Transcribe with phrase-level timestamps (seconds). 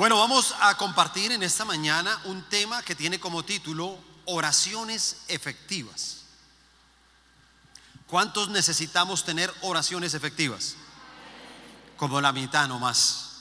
[0.00, 6.22] Bueno, vamos a compartir en esta mañana un tema que tiene como título oraciones efectivas.
[8.06, 10.74] ¿Cuántos necesitamos tener oraciones efectivas?
[11.98, 13.32] Como la mitad no más.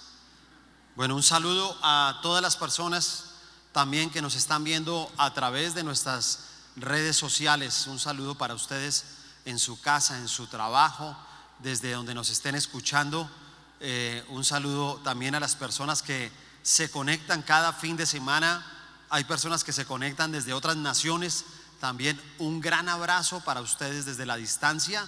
[0.98, 3.36] Bueno, un saludo a todas las personas
[3.71, 6.39] también que nos están viendo a través de nuestras
[6.76, 7.88] redes sociales.
[7.88, 9.05] Un saludo para ustedes
[9.46, 11.16] en su casa, en su trabajo,
[11.60, 13.32] desde donde nos estén escuchando.
[13.80, 18.66] Eh, un saludo también a las personas que se conectan cada fin de semana.
[19.09, 21.45] Hay personas que se conectan desde otras naciones.
[21.80, 25.08] También un gran abrazo para ustedes desde la distancia.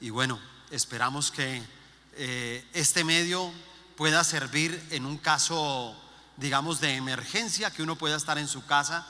[0.00, 0.38] Y bueno,
[0.70, 1.62] esperamos que
[2.14, 3.52] eh, este medio
[3.96, 5.96] pueda servir en un caso,
[6.36, 9.06] digamos, de emergencia, que uno pueda estar en su casa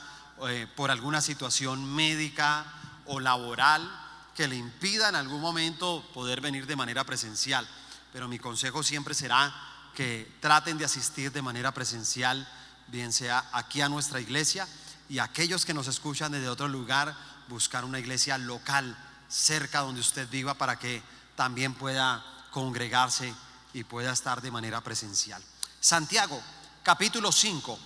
[0.47, 2.65] eh, por alguna situación médica
[3.05, 3.89] o laboral
[4.35, 7.67] que le impida en algún momento poder venir de manera presencial.
[8.13, 9.53] Pero mi consejo siempre será
[9.95, 12.47] que traten de asistir de manera presencial,
[12.87, 14.67] bien sea aquí a nuestra iglesia
[15.07, 17.15] y aquellos que nos escuchan desde otro lugar,
[17.47, 18.97] buscar una iglesia local
[19.27, 21.01] cerca donde usted viva para que
[21.35, 23.33] también pueda congregarse
[23.73, 25.41] y pueda estar de manera presencial.
[25.79, 26.41] Santiago,
[26.83, 27.79] capítulo 5,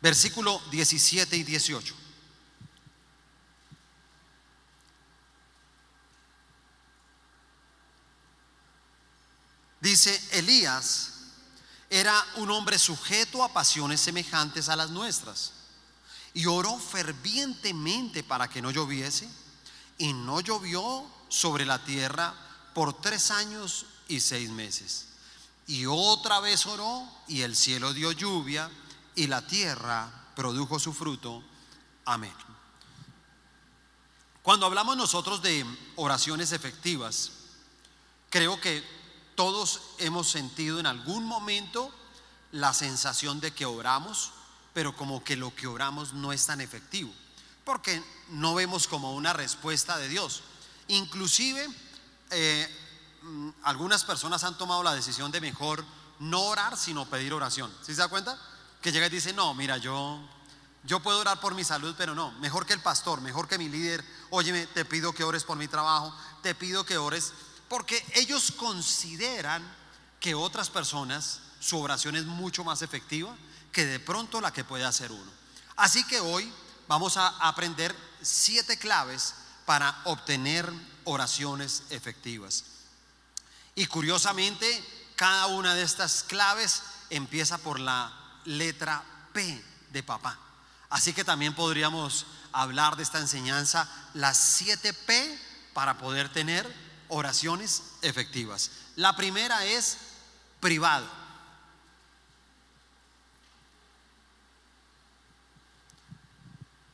[0.00, 2.07] versículo 17 y 18.
[9.98, 11.10] Dice, Elías
[11.90, 15.50] era un hombre sujeto a pasiones semejantes a las nuestras
[16.34, 19.28] y oró fervientemente para que no lloviese
[19.98, 22.32] y no llovió sobre la tierra
[22.74, 25.06] por tres años y seis meses.
[25.66, 28.70] Y otra vez oró y el cielo dio lluvia
[29.16, 31.42] y la tierra produjo su fruto.
[32.04, 32.34] Amén.
[34.42, 37.32] Cuando hablamos nosotros de oraciones efectivas,
[38.30, 38.97] creo que
[39.38, 41.94] todos hemos sentido en algún momento
[42.50, 44.32] la sensación de que oramos,
[44.74, 47.14] pero como que lo que oramos no es tan efectivo,
[47.62, 50.42] porque no vemos como una respuesta de Dios.
[50.88, 51.68] Inclusive,
[52.30, 52.68] eh,
[53.22, 55.84] mm, algunas personas han tomado la decisión de mejor
[56.18, 57.72] no orar, sino pedir oración.
[57.82, 58.36] ¿Sí se da cuenta?
[58.82, 60.18] Que llega y dice, no, mira, yo,
[60.82, 63.68] yo puedo orar por mi salud, pero no, mejor que el pastor, mejor que mi
[63.68, 66.12] líder, óyeme, te pido que ores por mi trabajo,
[66.42, 67.32] te pido que ores
[67.68, 69.62] porque ellos consideran
[70.20, 73.34] que otras personas, su oración es mucho más efectiva
[73.72, 75.30] que de pronto la que puede hacer uno.
[75.76, 76.52] Así que hoy
[76.88, 79.34] vamos a aprender siete claves
[79.66, 80.70] para obtener
[81.04, 82.64] oraciones efectivas.
[83.74, 84.84] Y curiosamente,
[85.14, 88.12] cada una de estas claves empieza por la
[88.44, 90.38] letra P de papá.
[90.90, 95.38] Así que también podríamos hablar de esta enseñanza, las siete P
[95.74, 96.66] para poder tener
[97.08, 98.70] oraciones efectivas.
[98.96, 99.98] La primera es
[100.60, 101.06] privado.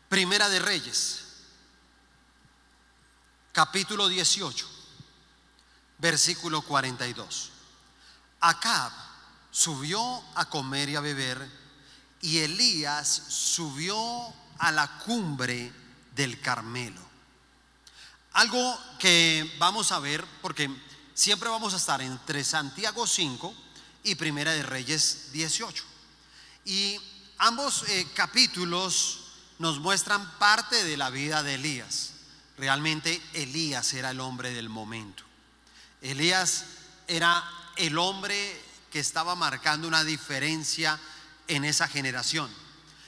[0.09, 1.25] Primera de Reyes,
[3.53, 4.69] capítulo 18,
[5.99, 7.51] versículo 42.
[8.41, 8.93] Acab
[9.51, 11.65] subió a comer y a beber
[12.21, 13.99] y Elías subió
[14.59, 15.73] a la cumbre
[16.15, 17.14] del Carmelo.
[18.35, 20.69] Algo que vamos a ver, porque
[21.15, 23.55] siempre vamos a estar entre Santiago 5
[24.03, 25.85] y Primera de Reyes 18.
[26.65, 26.99] Y
[27.39, 29.21] ambos eh, capítulos
[29.61, 32.11] nos muestran parte de la vida de Elías.
[32.59, 35.23] Realmente Elías era el hombre del momento.
[36.03, 36.65] Elías
[37.07, 37.43] era
[37.77, 40.99] el hombre que estaba marcando una diferencia
[41.47, 42.51] en esa generación.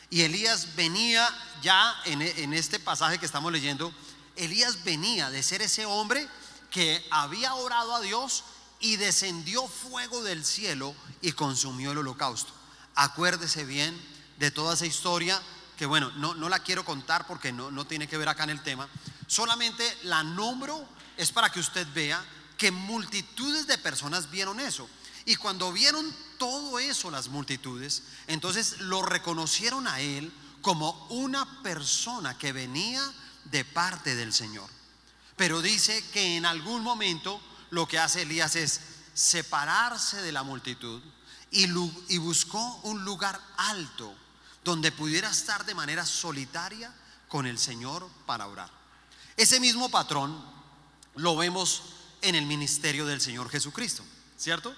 [0.09, 1.29] Y Elías venía
[1.63, 3.93] ya en, en este pasaje que estamos leyendo,
[4.37, 6.29] Elías venía de ser ese hombre
[6.71, 8.45] que había orado a Dios
[8.81, 12.53] y descendió fuego del cielo y consumió el holocausto.
[12.95, 13.99] Acuérdese bien
[14.39, 15.41] de toda esa historia
[15.77, 18.51] que bueno, no, no la quiero contar porque no, no tiene que ver acá en
[18.51, 18.89] el tema.
[19.27, 20.87] Solamente la nombro
[21.17, 22.25] es para que usted vea
[22.57, 24.89] que multitudes de personas vieron eso.
[25.27, 30.33] Y cuando vieron todo eso las multitudes, entonces lo reconocieron a él
[30.63, 33.03] como una persona que venía
[33.51, 34.69] de parte del Señor.
[35.37, 37.41] Pero dice que en algún momento
[37.71, 38.81] lo que hace Elías es
[39.15, 41.03] separarse de la multitud
[41.51, 41.67] y,
[42.19, 44.15] buscó un lugar alto
[44.65, 46.93] donde pudiera estar de manera solitaria
[47.29, 48.71] con el Señor para orar.
[49.37, 50.45] Ese mismo patrón
[51.15, 51.83] lo vemos
[52.23, 54.05] en el ministerio del Señor Jesucristo,
[54.37, 54.75] ¿cierto?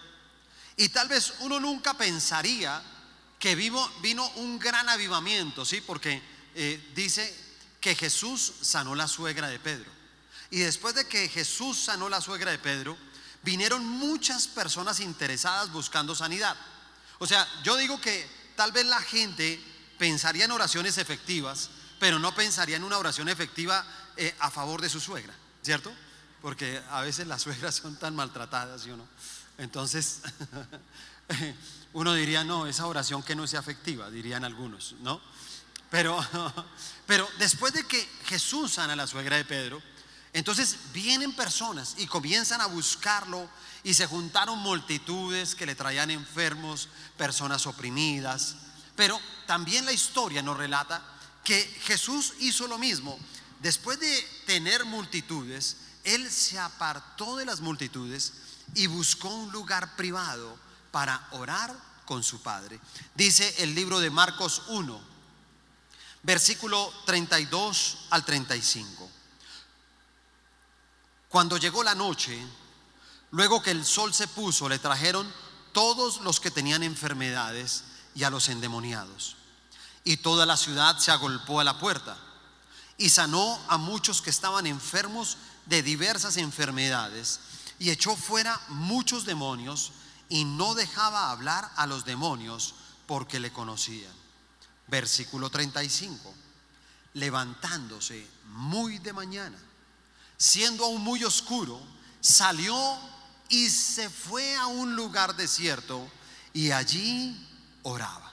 [0.77, 2.83] Y tal vez uno nunca pensaría
[3.39, 5.81] que vino, un gran avivamiento, ¿sí?
[5.81, 6.23] Porque
[6.55, 7.48] eh, dice
[7.89, 9.91] que Jesús sanó la suegra de Pedro.
[10.51, 12.99] Y después de que Jesús sanó la suegra de Pedro,
[13.43, 16.55] vinieron muchas personas interesadas buscando sanidad.
[17.19, 19.59] O sea, yo digo que tal vez la gente
[19.99, 23.83] pensaría en oraciones efectivas, pero no pensaría en una oración efectiva
[24.19, 25.33] eh, a favor de su suegra,
[25.63, 25.91] ¿cierto?
[26.43, 28.99] Porque a veces las suegras son tan maltratadas, ¿sí o?
[29.57, 30.21] Entonces,
[31.95, 35.23] uno diría, no, esa oración que no sea afectiva, dirían algunos, ¿no?
[35.91, 36.23] Pero,
[37.09, 39.83] pero después de que Jesús sana a la suegra de Pedro,
[40.35, 43.49] entonces vienen personas y comienzan a buscarlo
[43.83, 48.57] y se juntaron multitudes que le traían enfermos, personas oprimidas.
[48.95, 51.03] Pero también la historia nos relata
[51.43, 53.19] que Jesús hizo lo mismo.
[53.61, 58.35] Después de tener multitudes, Él se apartó de las multitudes
[58.75, 60.59] y buscó un lugar privado
[60.91, 61.75] para orar
[62.05, 62.79] con su Padre.
[63.15, 65.18] Dice el libro de Marcos 1,
[66.23, 69.09] versículo 32 al 35.
[71.29, 72.39] Cuando llegó la noche,
[73.31, 75.31] luego que el sol se puso, le trajeron
[75.73, 77.85] todos los que tenían enfermedades
[78.15, 79.37] y a los endemoniados.
[80.05, 82.17] Y toda la ciudad se agolpó a la puerta
[82.97, 85.37] y sanó a muchos que estaban enfermos
[85.67, 87.41] de diversas enfermedades
[87.79, 89.93] y echó fuera muchos demonios
[90.29, 92.75] y no dejaba hablar a los demonios
[93.07, 94.18] porque le conocían.
[94.89, 96.35] Versículo 35.
[97.15, 99.59] Levantándose muy de mañana,
[100.37, 101.81] siendo aún muy oscuro,
[102.21, 102.77] salió
[103.49, 106.09] y se fue a un lugar desierto
[106.53, 107.49] y allí
[107.83, 108.33] oraba.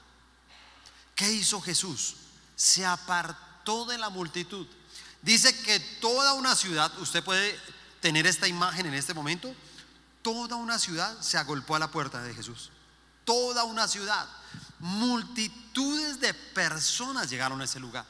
[1.16, 2.16] ¿Qué hizo Jesús?
[2.56, 4.68] Se apartó de la multitud.
[5.22, 7.58] Dice que toda una ciudad, usted puede
[8.02, 9.54] tener esta imagen en este momento,
[10.22, 12.70] toda una ciudad se agolpó a la puerta de Jesús.
[13.24, 14.28] Toda una ciudad.
[14.80, 18.06] Multitudes de personas llegaron a ese lugar.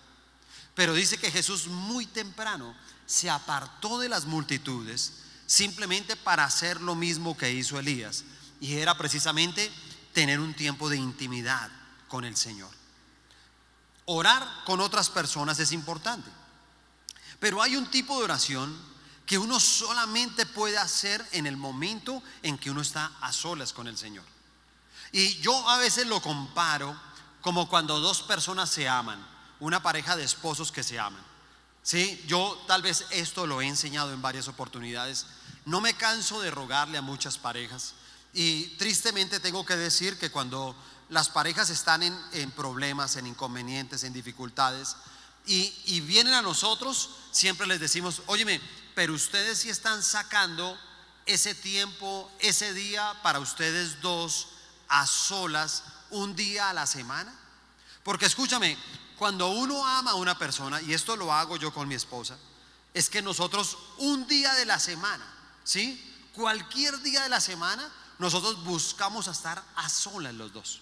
[0.74, 2.76] Pero dice que Jesús muy temprano
[3.06, 5.14] se apartó de las multitudes
[5.46, 8.24] simplemente para hacer lo mismo que hizo Elías.
[8.60, 9.72] Y era precisamente
[10.14, 11.70] tener un tiempo de intimidad
[12.08, 12.72] con el Señor.
[14.06, 16.30] Orar con otras personas es importante.
[17.40, 18.76] Pero hay un tipo de oración
[19.26, 23.88] que uno solamente puede hacer en el momento en que uno está a solas con
[23.88, 24.35] el Señor.
[25.16, 26.94] Y yo a veces lo comparo
[27.40, 29.26] como cuando dos personas se aman,
[29.62, 31.24] una pareja de esposos que se aman.
[31.84, 35.26] Sí, yo tal vez esto lo he enseñado en varias oportunidades.
[35.64, 37.94] No me canso de rogarle a muchas parejas.
[38.34, 40.76] Y tristemente tengo que decir que cuando
[41.08, 44.98] las parejas están en, problemas, en inconvenientes, en dificultades,
[45.46, 48.60] y, y, vienen a nosotros, siempre les decimos, óyeme,
[48.96, 50.78] pero ustedes sí están sacando
[51.26, 54.50] ese tiempo, ese día para ustedes dos
[54.88, 57.34] a solas, un día a la semana.
[58.04, 58.78] Porque escúchame,
[59.18, 62.38] cuando uno ama a una persona, y esto lo hago yo con mi esposa,
[62.94, 65.26] es que nosotros un día de la semana,
[65.64, 66.02] ¿sí?
[66.34, 67.90] Cualquier día de la semana,
[68.20, 70.82] nosotros buscamos estar a solas los dos.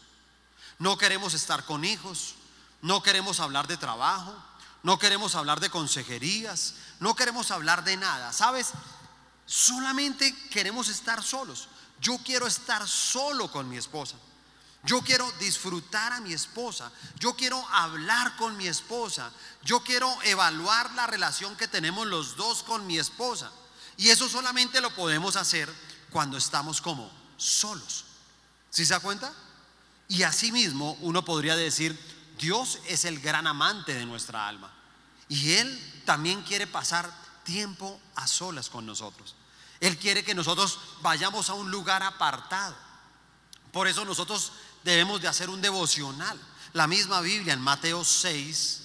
[0.80, 2.36] No queremos estar con hijos,
[2.82, 4.36] no queremos hablar de trabajo,
[4.84, 8.34] no queremos hablar de consejerías, no queremos hablar de nada.
[8.34, 8.72] ¿Sabes?
[9.46, 11.68] Solamente queremos estar solos.
[12.04, 14.18] Yo quiero estar solo con mi esposa.
[14.84, 16.92] Yo quiero disfrutar a mi esposa.
[17.18, 19.32] Yo quiero hablar con mi esposa.
[19.64, 23.50] Yo quiero evaluar la relación que tenemos los dos con mi esposa.
[23.96, 25.74] Y eso solamente lo podemos hacer
[26.12, 28.04] cuando estamos como solos.
[28.70, 29.34] ¿Sí se da cuenta?
[30.10, 31.98] Y asimismo uno podría decir,
[32.38, 34.74] Dios es el gran amante de nuestra alma.
[35.30, 37.10] Y Él también quiere pasar
[37.46, 39.36] tiempo a solas con nosotros.
[39.84, 42.74] Él quiere que nosotros vayamos a un lugar apartado.
[43.74, 46.40] Por eso nosotros debemos de hacer un devocional.
[46.72, 48.82] La misma Biblia en Mateo 6,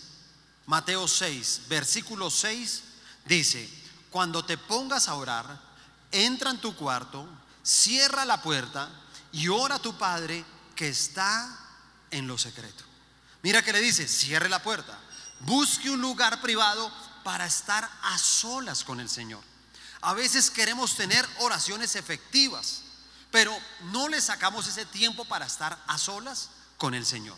[0.66, 2.82] Mateo 6, versículo 6
[3.26, 3.70] dice,
[4.10, 5.60] cuando te pongas a orar,
[6.10, 7.28] entra en tu cuarto,
[7.62, 8.90] cierra la puerta
[9.30, 11.48] y ora a tu Padre que está
[12.10, 12.82] en lo secreto.
[13.42, 14.98] Mira que le dice, cierre la puerta,
[15.42, 16.90] busque un lugar privado
[17.22, 19.47] para estar a solas con el Señor.
[20.00, 22.82] A veces queremos tener oraciones efectivas,
[23.30, 23.56] pero
[23.92, 27.36] no le sacamos ese tiempo para estar a solas con el Señor.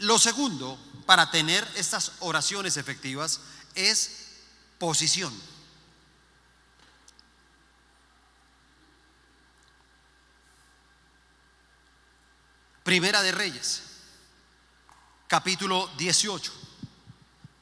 [0.00, 3.40] Lo segundo, para tener estas oraciones efectivas,
[3.74, 4.10] es
[4.78, 5.32] posición.
[12.82, 13.82] Primera de Reyes,
[15.28, 16.52] capítulo 18,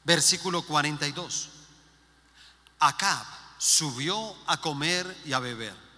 [0.05, 1.50] versículo 42.
[2.79, 5.88] Acab subió a comer y a beber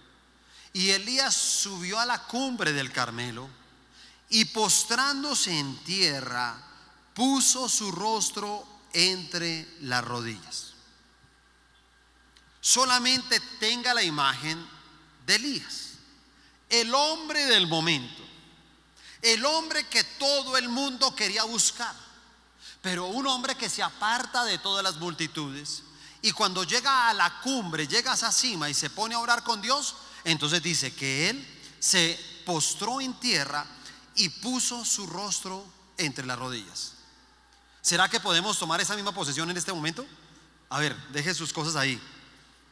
[0.73, 3.49] y Elías subió a la cumbre del Carmelo
[4.29, 6.55] y postrándose en tierra,
[7.13, 10.73] puso su rostro entre las rodillas.
[12.61, 14.65] Solamente tenga la imagen
[15.25, 15.93] de Elías,
[16.69, 18.23] el hombre del momento,
[19.21, 21.93] el hombre que todo el mundo quería buscar,
[22.81, 25.83] pero un hombre que se aparta de todas las multitudes
[26.21, 29.43] y cuando llega a la cumbre, llega a esa cima y se pone a orar
[29.43, 31.47] con Dios, entonces dice que él
[31.79, 33.65] se postró en tierra
[34.15, 35.65] y puso su rostro
[35.97, 36.93] entre las rodillas.
[37.81, 40.05] ¿Será que podemos tomar esa misma posición en este momento?
[40.69, 41.99] A ver, deje sus cosas ahí.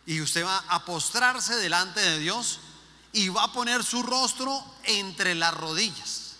[0.06, 2.60] Y usted va a postrarse delante de Dios
[3.12, 6.36] y va a poner su rostro entre las rodillas.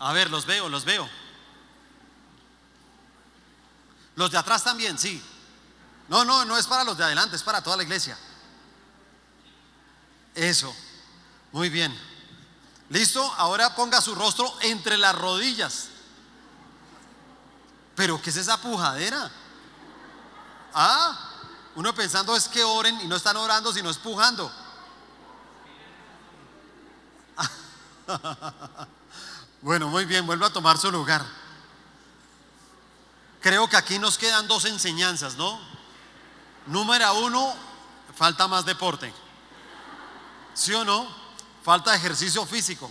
[0.00, 1.08] A ver, los veo, los veo.
[4.20, 5.22] Los de atrás también, sí.
[6.06, 8.18] No, no, no es para los de adelante, es para toda la iglesia.
[10.34, 10.76] Eso.
[11.52, 11.98] Muy bien.
[12.90, 13.24] ¿Listo?
[13.38, 15.88] Ahora ponga su rostro entre las rodillas.
[17.96, 19.30] Pero ¿qué es esa pujadera?
[20.74, 21.18] Ah,
[21.76, 24.52] uno pensando es que oren y no están orando, sino espujando.
[29.62, 31.24] bueno, muy bien, vuelvo a tomar su lugar.
[33.40, 35.60] Creo que aquí nos quedan dos enseñanzas, ¿no?
[36.66, 37.54] Número uno,
[38.16, 39.12] falta más deporte.
[40.54, 41.08] ¿Sí o no?
[41.64, 42.90] Falta ejercicio físico.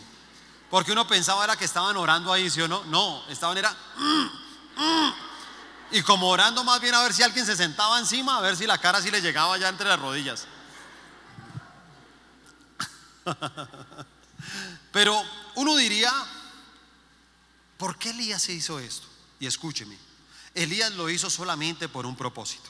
[0.70, 2.84] Porque uno pensaba era que estaban orando ahí, ¿sí o no?
[2.86, 3.72] No, estaban era...
[3.98, 4.30] Mm,
[4.76, 5.14] mm".
[5.92, 8.68] y como orando más bien a ver si alguien se sentaba encima, a ver si
[8.68, 10.48] la cara sí le llegaba ya entre las rodillas.
[14.92, 15.22] Pero
[15.56, 16.12] uno diría,
[17.78, 19.08] ¿por qué Elías se hizo esto?
[19.40, 19.98] Y escúcheme,
[20.64, 22.70] Elías lo hizo solamente por un propósito.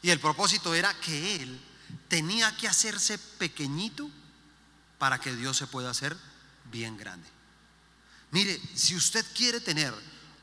[0.00, 1.60] Y el propósito era que él
[2.06, 4.08] tenía que hacerse pequeñito
[4.98, 6.16] para que Dios se pueda hacer
[6.70, 7.28] bien grande.
[8.30, 9.92] Mire, si usted quiere tener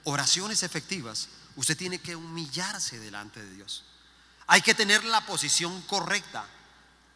[0.04, 3.86] oraciones efectivas, usted tiene que humillarse delante de Dios.
[4.48, 6.46] Hay que tener la posición correcta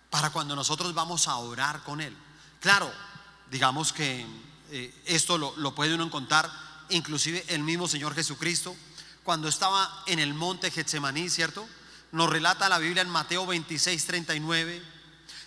[0.10, 2.16] para cuando nosotros vamos a orar con Él.
[2.62, 2.90] Claro,
[3.52, 4.26] digamos que
[4.72, 6.50] eh, esto lo, lo puede uno encontrar,
[6.90, 8.74] inclusive el mismo Señor Jesucristo,
[9.28, 11.68] cuando estaba en el monte Getsemaní, ¿cierto?
[12.14, 14.82] Nos relata la Biblia en Mateo 26, 39.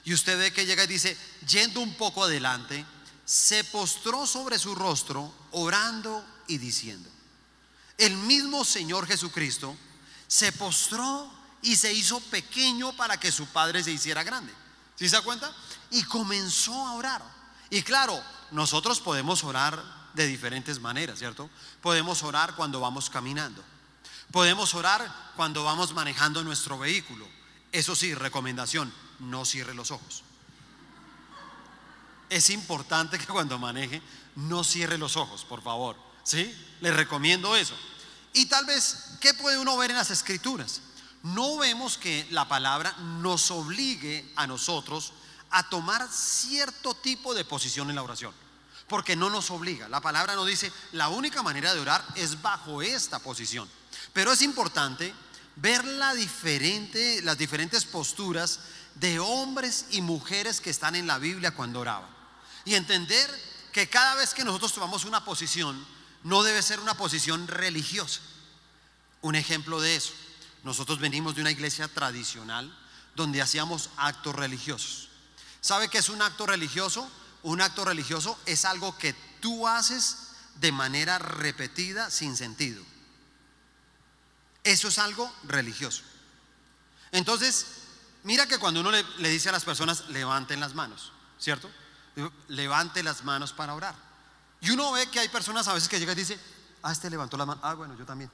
[0.05, 1.17] Y usted ve que llega y dice,
[1.49, 2.85] yendo un poco adelante,
[3.25, 7.09] se postró sobre su rostro, orando y diciendo.
[7.97, 9.75] El mismo Señor Jesucristo
[10.29, 11.33] se postró
[11.63, 14.53] y se hizo pequeño para que su Padre se hiciera grande.
[14.95, 15.51] ¿Sí se da cuenta?
[15.91, 17.23] Y comenzó a orar.
[17.71, 19.83] Y claro, nosotros podemos orar
[20.13, 21.49] de diferentes maneras, ¿cierto?
[21.81, 23.70] Podemos orar cuando vamos caminando.
[24.33, 27.27] Podemos orar cuando vamos manejando nuestro vehículo.
[27.73, 30.23] Eso sí, recomendación, no cierre los ojos.
[32.29, 34.01] Es importante que cuando maneje
[34.37, 35.97] no cierre los ojos, por favor.
[36.23, 36.55] ¿Sí?
[36.81, 37.75] Le recomiendo eso.
[38.33, 40.81] Y tal vez, ¿qué puede uno ver en las escrituras?
[41.23, 45.13] No vemos que la palabra nos obligue a nosotros
[45.51, 48.33] a tomar cierto tipo de posición en la oración.
[48.87, 49.89] Porque no nos obliga.
[49.89, 53.69] La palabra nos dice, la única manera de orar es bajo esta posición.
[54.13, 55.15] Pero es importante
[55.57, 58.61] ver las diferentes posturas
[58.95, 62.11] de hombres y mujeres que están en la Biblia cuando oraban.
[62.65, 63.31] Y entender
[63.73, 65.87] que cada vez que nosotros tomamos una posición,
[66.23, 68.21] no debe ser una posición religiosa.
[69.23, 70.13] Un ejemplo de eso,
[70.65, 72.75] nosotros venimos de una iglesia tradicional
[73.15, 75.09] donde hacíamos actos religiosos.
[75.61, 77.11] ¿Sabe qué es un acto religioso?
[77.43, 82.83] Un acto religioso es algo que tú haces de manera repetida sin sentido.
[84.65, 86.03] Eso es algo religioso.
[87.13, 87.67] Entonces,
[88.25, 91.71] mira que cuando uno le, dice a las personas, levanten las manos, ¿cierto?
[92.49, 93.95] Levante las manos para orar.
[94.61, 96.39] Y uno ve que hay personas a veces que llegan y dice,
[96.83, 98.31] ah, este levantó las manos, ah, bueno, yo también.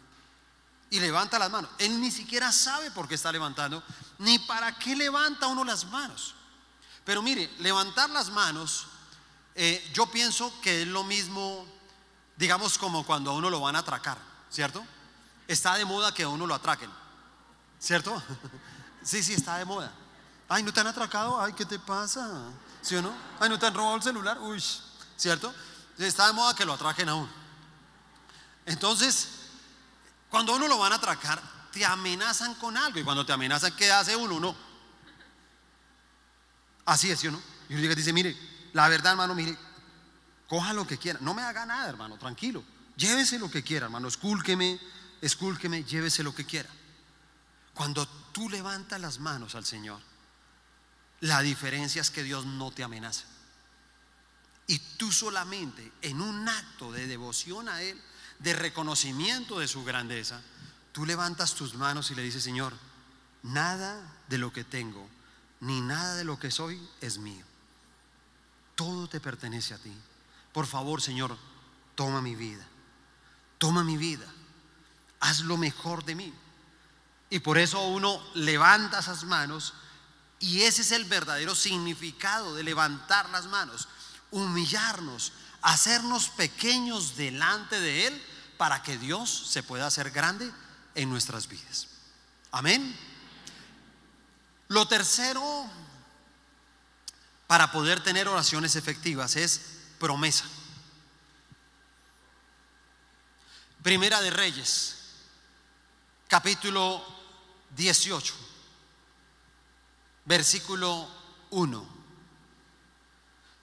[0.91, 1.71] Y levanta las manos.
[1.79, 3.83] Él ni siquiera sabe por qué está levantando,
[4.19, 6.35] ni para qué levanta uno las manos.
[7.05, 8.87] Pero mire, levantar las manos,
[9.55, 11.67] eh, yo pienso que es lo mismo,
[12.37, 14.19] digamos, como cuando a uno lo van a atracar,
[14.51, 14.85] ¿cierto?
[15.49, 16.91] Está de moda que a uno lo atraquen,
[17.79, 18.23] ¿cierto?
[19.03, 19.93] sí, sí, está de moda.
[20.49, 21.41] Ay, ¿no te han atracado?
[21.41, 22.51] Ay, ¿qué te pasa?
[22.83, 23.13] ¿Sí o no?
[23.41, 24.39] Ay, ¿no te han robado el celular?
[24.41, 24.63] Uy,
[25.17, 25.53] ¿cierto?
[25.99, 27.29] Está de moda que lo atraquen a uno.
[28.65, 29.29] Entonces,
[30.29, 31.41] cuando uno lo van a atracar,
[31.73, 32.99] te amenazan con algo.
[32.99, 34.39] Y cuando te amenazan, ¿qué hace uno?
[34.41, 34.57] No.
[36.85, 37.43] Así es, ¿sí o no?
[37.69, 38.37] Y uno dice, mire,
[38.73, 39.57] la verdad, hermano, mire,
[40.49, 41.19] coja lo que quiera.
[41.21, 42.63] No me haga nada, hermano, tranquilo.
[42.97, 44.09] Llévese lo que quiera, hermano.
[44.09, 44.81] Escúlqueme,
[45.27, 46.69] escúlqueme, llévese lo que quiera.
[47.75, 50.01] Cuando tú levantas las manos al Señor,
[51.21, 53.25] la diferencia es que Dios no te amenaza.
[54.67, 58.01] Y tú solamente en un acto de devoción a Él,
[58.39, 60.43] de reconocimiento de su grandeza,
[60.93, 62.75] tú levantas tus manos y le dices, Señor,
[63.43, 65.09] nada de lo que tengo
[65.61, 67.45] ni nada de lo que soy es mío.
[68.75, 69.93] Todo te pertenece a ti.
[70.53, 71.37] Por favor, Señor,
[71.95, 72.67] toma mi vida.
[73.59, 74.27] Toma mi vida.
[75.21, 76.35] Haz lo mejor de mí.
[77.31, 79.75] Y por eso uno levanta esas manos
[80.39, 83.89] y ese es el verdadero significado de levantar las manos,
[84.31, 85.33] humillarnos,
[85.63, 88.27] hacernos pequeños delante de Él
[88.59, 90.51] para que Dios se pueda hacer grande
[90.95, 91.89] en nuestras vidas.
[92.53, 92.97] Amén.
[94.69, 95.71] Lo tercero
[97.47, 99.61] para poder tener oraciones efectivas es
[99.99, 100.45] promesa.
[103.83, 104.96] Primera de Reyes,
[106.29, 107.05] capítulo
[107.77, 108.35] 18,
[110.25, 111.09] versículo
[111.51, 111.89] 1.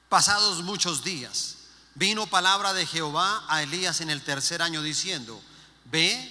[0.08, 1.58] Pasados muchos días,
[1.96, 5.42] vino palabra de Jehová a Elías en el tercer año diciendo,
[5.86, 6.30] ve,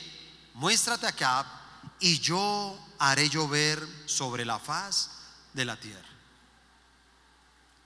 [0.55, 1.47] muéstrate acá
[2.01, 5.11] y yo haré llover sobre la faz
[5.53, 6.09] de la tierra.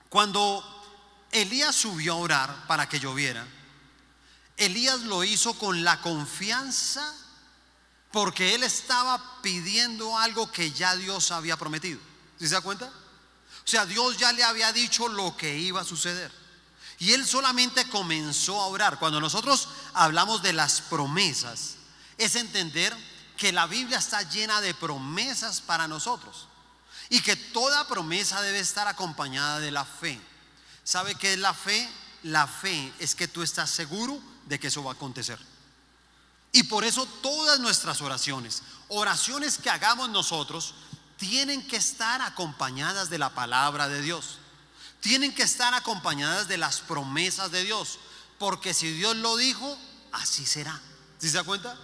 [0.09, 0.63] Cuando
[1.31, 3.45] Elías subió a orar para que lloviera,
[4.55, 7.13] Elías lo hizo con la confianza
[8.11, 11.99] porque él estaba pidiendo algo que ya Dios había prometido.
[12.39, 12.85] ¿Sí se da cuenta?
[12.85, 16.31] O sea, Dios ya le había dicho lo que iba a suceder.
[16.99, 18.97] Y él solamente comenzó a orar.
[18.97, 21.75] Cuando nosotros hablamos de las promesas,
[22.17, 22.95] es entender
[23.35, 26.47] que la Biblia está llena de promesas para nosotros.
[27.09, 30.19] Y que toda promesa debe estar acompañada de la fe.
[30.83, 31.87] ¿Sabe qué es la fe?
[32.23, 35.37] La fe es que tú estás seguro de que eso va a acontecer.
[36.57, 40.73] Y por eso todas nuestras oraciones, oraciones que hagamos nosotros,
[41.15, 44.39] tienen que estar acompañadas de la palabra de Dios.
[44.99, 47.99] Tienen que estar acompañadas de las promesas de Dios.
[48.39, 49.77] Porque si Dios lo dijo,
[50.11, 50.81] así será.
[51.19, 51.77] ¿Sí se da cuenta?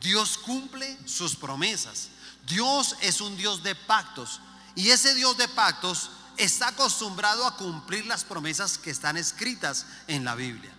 [0.00, 2.08] Dios cumple sus promesas.
[2.46, 4.40] Dios es un Dios de pactos.
[4.74, 6.08] Y ese Dios de pactos
[6.38, 10.72] está acostumbrado a cumplir las promesas que están escritas en la Biblia.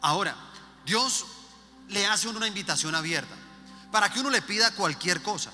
[0.00, 0.36] Ahora,
[0.86, 1.24] Dios
[1.88, 3.34] le hace una invitación abierta
[3.90, 5.50] para que uno le pida cualquier cosa.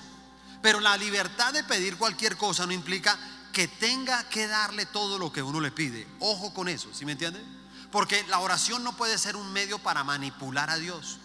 [0.61, 3.17] Pero la libertad de pedir cualquier cosa no implica
[3.51, 6.07] que tenga que darle todo lo que uno le pide.
[6.19, 7.43] Ojo con eso, ¿sí me entiende?
[7.91, 11.17] Porque la oración no puede ser un medio para manipular a Dios.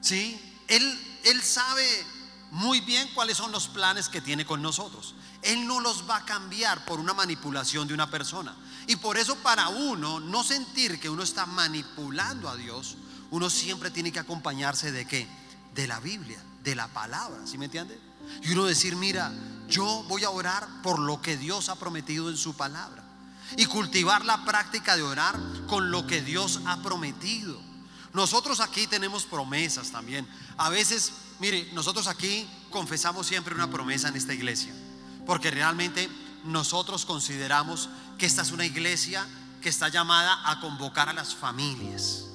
[0.00, 0.40] ¿Sí?
[0.68, 2.06] Él, él sabe
[2.50, 5.14] muy bien cuáles son los planes que tiene con nosotros.
[5.42, 8.56] Él no los va a cambiar por una manipulación de una persona.
[8.86, 12.96] Y por eso para uno no sentir que uno está manipulando a Dios,
[13.30, 15.26] uno siempre tiene que acompañarse de qué?
[15.74, 17.98] De la Biblia, de la palabra, ¿sí me entiende?
[18.42, 19.32] Y uno decir, mira,
[19.68, 23.04] yo voy a orar por lo que Dios ha prometido en su palabra.
[23.56, 27.60] Y cultivar la práctica de orar con lo que Dios ha prometido.
[28.12, 30.28] Nosotros aquí tenemos promesas también.
[30.56, 34.74] A veces, mire, nosotros aquí confesamos siempre una promesa en esta iglesia.
[35.26, 36.08] Porque realmente
[36.44, 37.88] nosotros consideramos
[38.18, 39.26] que esta es una iglesia
[39.62, 42.27] que está llamada a convocar a las familias.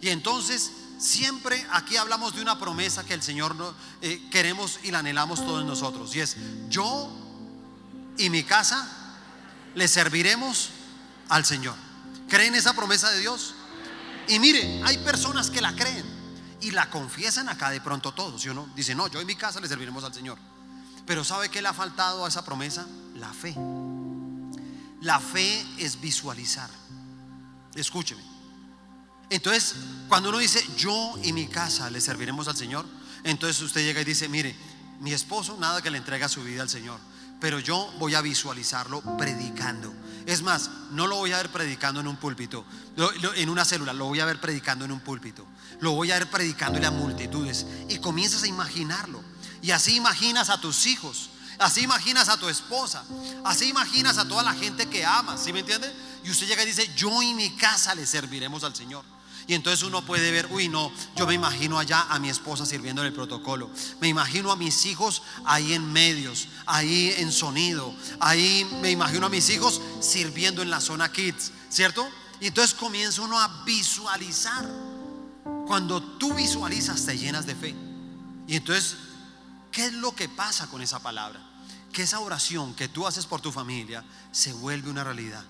[0.00, 3.56] Y entonces siempre aquí hablamos de una promesa que el Señor
[4.02, 6.14] eh, queremos y la anhelamos todos nosotros.
[6.14, 6.36] Y es,
[6.68, 7.10] yo
[8.18, 8.88] y mi casa
[9.74, 10.70] le serviremos
[11.28, 11.74] al Señor.
[12.28, 13.54] ¿Creen esa promesa de Dios?
[14.28, 16.04] Y mire, hay personas que la creen
[16.60, 18.42] y la confiesan acá de pronto todos.
[18.42, 18.68] ¿sí o no?
[18.76, 20.38] Dicen, no, yo y mi casa le serviremos al Señor.
[21.06, 22.86] Pero ¿sabe qué le ha faltado a esa promesa?
[23.16, 23.56] La fe.
[25.00, 26.70] La fe es visualizar.
[27.74, 28.22] Escúcheme.
[29.30, 29.76] Entonces,
[30.08, 32.84] cuando uno dice, yo y mi casa le serviremos al Señor,
[33.22, 34.56] entonces usted llega y dice, mire,
[34.98, 36.98] mi esposo nada que le entrega su vida al Señor,
[37.40, 39.94] pero yo voy a visualizarlo predicando.
[40.26, 42.64] Es más, no lo voy a ver predicando en un púlpito,
[43.36, 45.46] en una célula, lo voy a ver predicando en un púlpito,
[45.78, 49.22] lo voy a ver predicándole a multitudes y comienzas a imaginarlo.
[49.62, 53.04] Y así imaginas a tus hijos, así imaginas a tu esposa,
[53.44, 55.90] así imaginas a toda la gente que amas, ¿sí me entiende?
[56.24, 59.04] Y usted llega y dice, yo y mi casa le serviremos al Señor.
[59.50, 63.02] Y entonces uno puede ver, uy, no, yo me imagino allá a mi esposa sirviendo
[63.02, 63.68] en el protocolo.
[64.00, 67.92] Me imagino a mis hijos ahí en medios, ahí en sonido.
[68.20, 72.08] Ahí me imagino a mis hijos sirviendo en la zona kids, ¿cierto?
[72.40, 74.68] Y entonces comienza uno a visualizar.
[75.66, 77.74] Cuando tú visualizas te llenas de fe.
[78.46, 78.98] Y entonces,
[79.72, 81.40] ¿qué es lo que pasa con esa palabra?
[81.92, 85.42] Que esa oración que tú haces por tu familia se vuelve una realidad.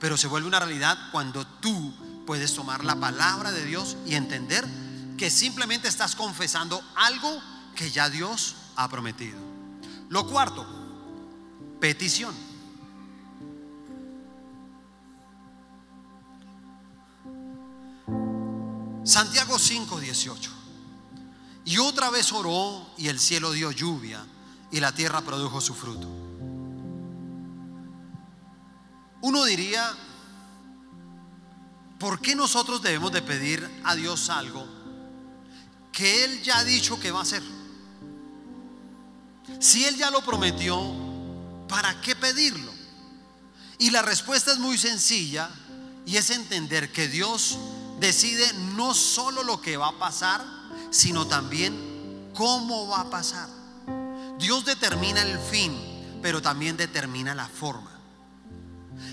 [0.00, 1.92] Pero se vuelve una realidad cuando tú
[2.26, 4.64] puedes tomar la palabra de Dios y entender
[5.16, 7.40] que simplemente estás confesando algo
[7.74, 9.38] que ya Dios ha prometido.
[10.08, 10.66] Lo cuarto,
[11.80, 12.34] petición.
[19.04, 20.50] Santiago 5, 18.
[21.64, 24.24] Y otra vez oró y el cielo dio lluvia
[24.70, 26.22] y la tierra produjo su fruto.
[29.22, 29.96] uno diría,
[32.02, 34.66] ¿por qué nosotros debemos de pedir a Dios algo
[35.92, 37.44] que Él ya ha dicho que va a hacer?
[39.60, 40.82] Si Él ya lo prometió,
[41.68, 42.72] ¿para qué pedirlo?
[43.78, 45.48] Y la respuesta es muy sencilla
[46.04, 47.56] y es entender que Dios
[48.00, 50.44] decide no solo lo que va a pasar,
[50.90, 53.48] sino también cómo va a pasar.
[54.40, 55.72] Dios determina el fin,
[56.20, 57.92] pero también determina la forma.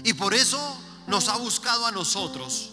[0.04, 0.76] Y por eso
[1.06, 2.69] nos ha buscado a nosotros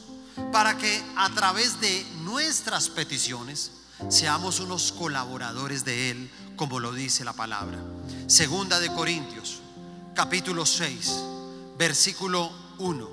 [0.52, 3.72] para que a través de nuestras peticiones
[4.08, 7.78] seamos unos colaboradores de Él, como lo dice la palabra.
[8.26, 9.60] Segunda de Corintios,
[10.14, 11.12] capítulo 6,
[11.78, 13.08] versículo 1.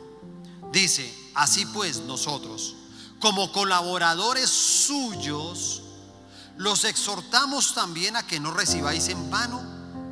[0.71, 2.75] Dice, así pues nosotros,
[3.19, 5.81] como colaboradores suyos,
[6.57, 9.61] los exhortamos también a que no recibáis en vano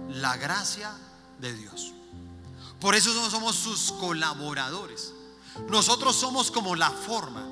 [0.10, 0.92] la gracia
[1.40, 1.94] de Dios.
[2.80, 5.14] Por eso somos sus colaboradores.
[5.70, 7.46] Nosotros somos como la forma,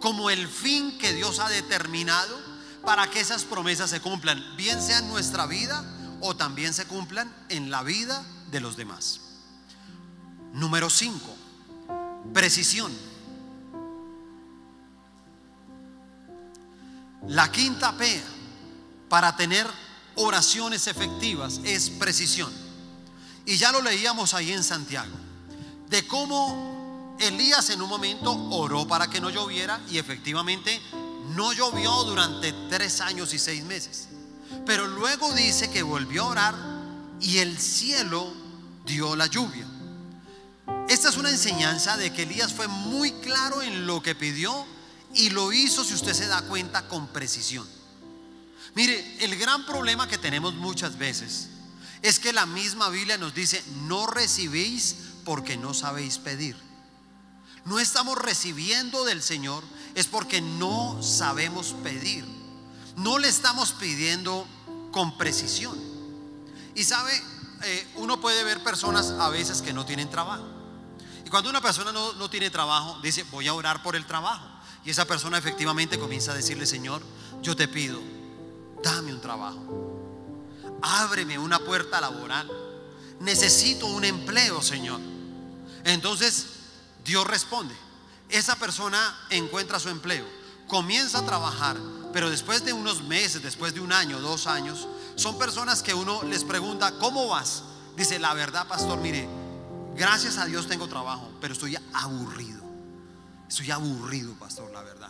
[0.00, 2.38] como el fin que Dios ha determinado
[2.84, 5.84] para que esas promesas se cumplan, bien sea en nuestra vida
[6.20, 9.20] o también se cumplan en la vida de los demás.
[10.52, 11.36] Número 5.
[12.32, 12.92] Precisión.
[17.26, 18.22] La quinta P
[19.08, 19.66] para tener
[20.14, 22.52] oraciones efectivas es precisión.
[23.44, 25.14] Y ya lo leíamos ahí en Santiago,
[25.88, 26.77] de cómo
[27.20, 30.80] Elías en un momento oró para que no lloviera y efectivamente
[31.34, 34.08] no llovió durante tres años y seis meses.
[34.64, 36.54] Pero luego dice que volvió a orar
[37.20, 38.32] y el cielo
[38.86, 39.66] dio la lluvia.
[40.88, 44.66] Esta es una enseñanza de que Elías fue muy claro en lo que pidió
[45.14, 47.66] y lo hizo, si usted se da cuenta, con precisión.
[48.74, 51.48] Mire, el gran problema que tenemos muchas veces
[52.02, 56.67] es que la misma Biblia nos dice, no recibís porque no sabéis pedir.
[57.64, 59.62] No estamos recibiendo del Señor
[59.94, 62.24] es porque no sabemos pedir.
[62.96, 64.46] No le estamos pidiendo
[64.92, 65.78] con precisión.
[66.74, 67.12] Y sabe,
[67.64, 70.46] eh, uno puede ver personas a veces que no tienen trabajo.
[71.24, 74.46] Y cuando una persona no, no tiene trabajo, dice, voy a orar por el trabajo.
[74.84, 77.02] Y esa persona efectivamente comienza a decirle, Señor,
[77.42, 78.00] yo te pido,
[78.82, 79.98] dame un trabajo
[80.82, 82.50] ábreme una puerta laboral.
[83.20, 85.00] Necesito un empleo, Señor.
[85.84, 86.46] Entonces
[87.08, 87.74] Dios responde.
[88.28, 90.26] Esa persona encuentra su empleo,
[90.66, 91.78] comienza a trabajar,
[92.12, 96.22] pero después de unos meses, después de un año, dos años, son personas que uno
[96.24, 97.62] les pregunta, ¿cómo vas?
[97.96, 99.26] Dice, la verdad, pastor, mire,
[99.96, 102.62] gracias a Dios tengo trabajo, pero estoy aburrido.
[103.48, 105.08] Estoy aburrido, pastor, la verdad.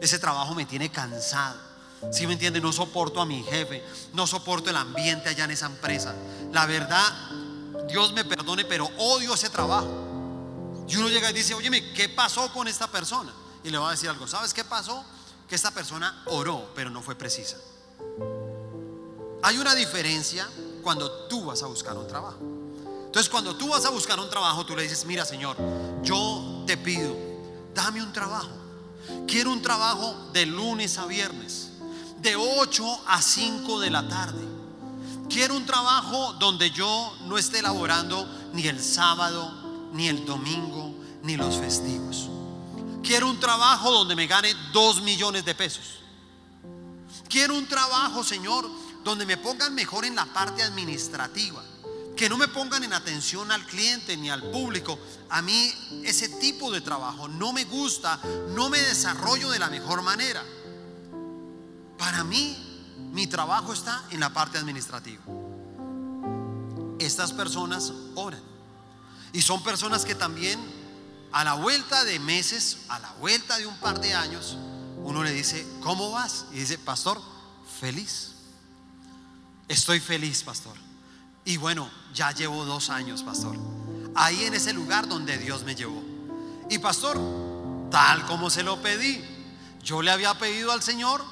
[0.00, 1.60] Ese trabajo me tiene cansado.
[2.10, 5.66] Si me entiende, no soporto a mi jefe, no soporto el ambiente allá en esa
[5.66, 6.12] empresa.
[6.52, 7.06] La verdad,
[7.88, 10.15] Dios me perdone, pero odio ese trabajo.
[10.88, 13.32] Y uno llega y dice, oye, ¿qué pasó con esta persona?
[13.64, 15.04] Y le va a decir algo, ¿sabes qué pasó?
[15.48, 17.56] Que esta persona oró, pero no fue precisa.
[19.42, 20.48] Hay una diferencia
[20.82, 22.38] cuando tú vas a buscar un trabajo.
[23.06, 25.56] Entonces, cuando tú vas a buscar un trabajo, tú le dices, mira, Señor,
[26.02, 27.16] yo te pido,
[27.74, 28.50] dame un trabajo.
[29.26, 31.70] Quiero un trabajo de lunes a viernes
[32.20, 34.44] de 8 a 5 de la tarde.
[35.28, 41.36] Quiero un trabajo donde yo no esté elaborando ni el sábado, ni el domingo, ni
[41.36, 42.28] los festivos.
[43.02, 46.00] Quiero un trabajo donde me gane 2 millones de pesos.
[47.28, 48.68] Quiero un trabajo, Señor,
[49.04, 51.62] donde me pongan mejor en la parte administrativa.
[52.16, 54.98] Que no me pongan en atención al cliente ni al público.
[55.28, 55.72] A mí
[56.04, 58.18] ese tipo de trabajo no me gusta,
[58.54, 60.42] no me desarrollo de la mejor manera.
[61.98, 62.56] Para mí,
[63.12, 65.22] mi trabajo está en la parte administrativa.
[66.98, 68.55] Estas personas oran.
[69.36, 70.58] Y son personas que también
[71.30, 74.56] a la vuelta de meses, a la vuelta de un par de años,
[75.04, 76.46] uno le dice, ¿cómo vas?
[76.52, 77.20] Y dice, pastor,
[77.78, 78.32] feliz.
[79.68, 80.74] Estoy feliz, pastor.
[81.44, 83.54] Y bueno, ya llevo dos años, pastor.
[84.14, 86.02] Ahí en ese lugar donde Dios me llevó.
[86.70, 87.20] Y pastor,
[87.90, 89.22] tal como se lo pedí,
[89.82, 91.22] yo le había pedido al Señor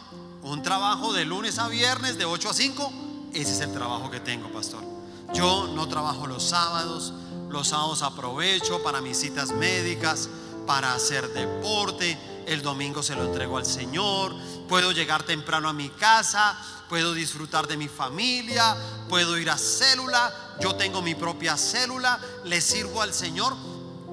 [0.42, 2.92] un trabajo de lunes a viernes, de 8 a 5,
[3.32, 4.84] ese es el trabajo que tengo, pastor.
[5.32, 7.14] Yo no trabajo los sábados,
[7.54, 10.28] los sábados aprovecho para mis citas médicas,
[10.66, 14.34] para hacer deporte, el domingo se lo entrego al Señor,
[14.68, 18.76] puedo llegar temprano a mi casa, puedo disfrutar de mi familia,
[19.08, 23.54] puedo ir a célula, yo tengo mi propia célula, le sirvo al Señor,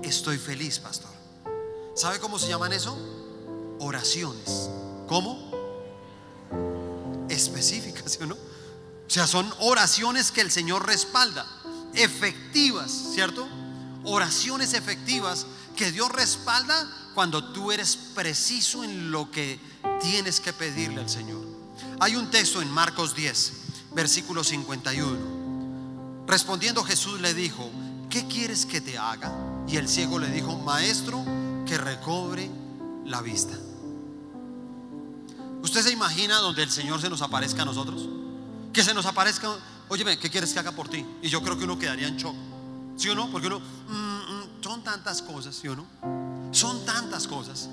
[0.04, 1.12] estoy feliz, pastor.
[1.96, 2.98] ¿Sabe cómo se llaman eso?
[3.80, 4.70] Oraciones.
[5.08, 5.52] ¿Cómo?
[7.32, 8.36] específicas, ¿sí o no?
[8.36, 11.46] O sea, son oraciones que el Señor respalda,
[11.94, 13.48] efectivas, ¿cierto?
[14.04, 19.60] oraciones efectivas que Dios respalda cuando tú eres preciso en lo que
[20.02, 21.46] tienes que pedirle al Señor.
[22.00, 23.54] Hay un texto en Marcos 10,
[23.94, 26.26] versículo 51.
[26.28, 27.70] Respondiendo Jesús le dijo,
[28.10, 29.32] ¿qué quieres que te haga?
[29.68, 31.24] Y el ciego le dijo, maestro,
[31.66, 32.50] que recobre
[33.06, 33.58] la vista.
[35.62, 38.08] ¿Usted se imagina donde el Señor se nos aparezca a nosotros?
[38.74, 39.50] Que se nos aparezca,
[39.92, 41.06] óyeme, ¿qué quieres que haga por ti?
[41.22, 42.34] Y yo creo que uno quedaría en shock.
[42.96, 43.30] ¿Sí o no?
[43.30, 45.86] Porque uno, mm, mm, son tantas cosas, ¿sí o no?
[46.54, 47.68] Son tantas cosas.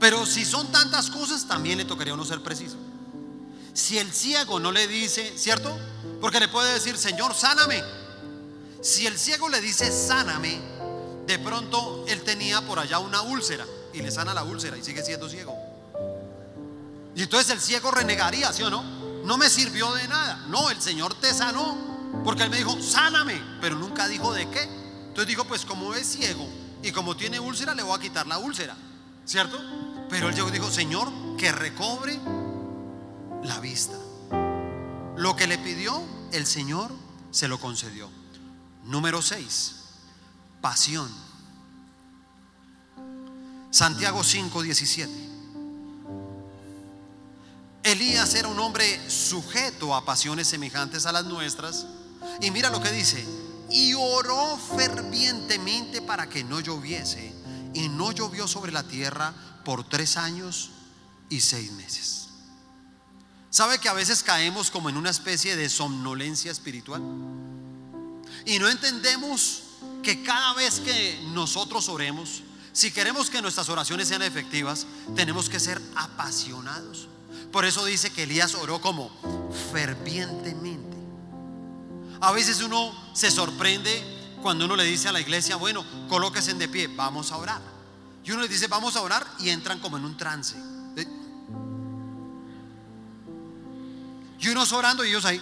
[0.00, 2.76] Pero si son tantas cosas, también le tocaría a uno ser preciso.
[3.74, 5.76] Si el ciego no le dice, ¿cierto?
[6.18, 7.82] Porque le puede decir, Señor, sáname.
[8.80, 10.58] Si el ciego le dice, sáname,
[11.26, 15.02] de pronto él tenía por allá una úlcera y le sana la úlcera y sigue
[15.02, 15.54] siendo ciego.
[17.14, 19.03] Y entonces el ciego renegaría, ¿sí o no?
[19.24, 20.44] No me sirvió de nada.
[20.48, 21.76] No, el Señor te sanó.
[22.24, 23.40] Porque él me dijo, sáname.
[23.60, 24.62] Pero nunca dijo de qué.
[24.62, 26.46] Entonces dijo, pues como es ciego
[26.82, 28.76] y como tiene úlcera, le voy a quitar la úlcera.
[29.24, 29.58] ¿Cierto?
[30.10, 31.08] Pero él dijo, Señor,
[31.38, 32.20] que recobre
[33.42, 33.96] la vista.
[35.16, 36.90] Lo que le pidió, el Señor
[37.30, 38.10] se lo concedió.
[38.84, 39.74] Número 6.
[40.60, 41.10] Pasión.
[43.70, 45.33] Santiago 5, 17.
[47.84, 51.86] Elías era un hombre sujeto a pasiones semejantes a las nuestras.
[52.40, 53.24] Y mira lo que dice.
[53.70, 57.34] Y oró fervientemente para que no lloviese.
[57.74, 60.70] Y no llovió sobre la tierra por tres años
[61.28, 62.28] y seis meses.
[63.50, 67.02] ¿Sabe que a veces caemos como en una especie de somnolencia espiritual?
[68.46, 69.62] Y no entendemos
[70.02, 72.42] que cada vez que nosotros oremos,
[72.72, 77.08] si queremos que nuestras oraciones sean efectivas, tenemos que ser apasionados.
[77.54, 79.12] Por eso dice que Elías oró como
[79.70, 80.96] fervientemente.
[82.20, 84.02] A veces uno se sorprende
[84.42, 87.62] cuando uno le dice a la iglesia, bueno, colóquese de pie, vamos a orar.
[88.24, 90.56] Y uno le dice, vamos a orar y entran como en un trance.
[94.40, 95.40] Y uno orando y ellos ahí,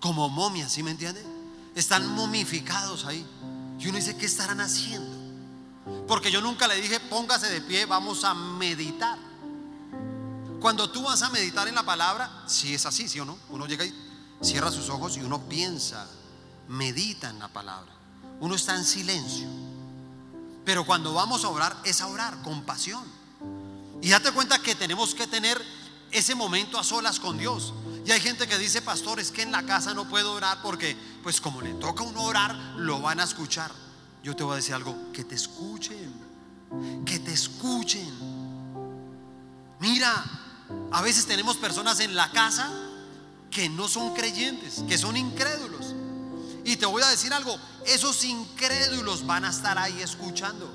[0.00, 1.22] como momias, ¿sí me entiende?
[1.74, 3.26] Están momificados ahí.
[3.78, 5.07] Y uno dice, ¿qué estarán haciendo?
[6.06, 9.18] Porque yo nunca le dije, póngase de pie, vamos a meditar.
[10.60, 13.38] Cuando tú vas a meditar en la palabra, si es así, ¿sí o no?
[13.50, 13.94] Uno llega y
[14.40, 16.08] cierra sus ojos y uno piensa,
[16.68, 17.92] medita en la palabra.
[18.40, 19.46] Uno está en silencio.
[20.64, 23.04] Pero cuando vamos a orar, es a orar con pasión.
[24.02, 25.60] Y date cuenta que tenemos que tener
[26.10, 27.72] ese momento a solas con Dios.
[28.04, 30.96] Y hay gente que dice, pastor, es que en la casa no puedo orar porque,
[31.22, 33.70] pues como le toca a uno orar, lo van a escuchar.
[34.28, 36.12] Yo te voy a decir algo, que te escuchen,
[37.06, 38.12] que te escuchen.
[39.80, 40.22] Mira,
[40.92, 42.70] a veces tenemos personas en la casa
[43.50, 45.94] que no son creyentes, que son incrédulos.
[46.62, 50.70] Y te voy a decir algo, esos incrédulos van a estar ahí escuchando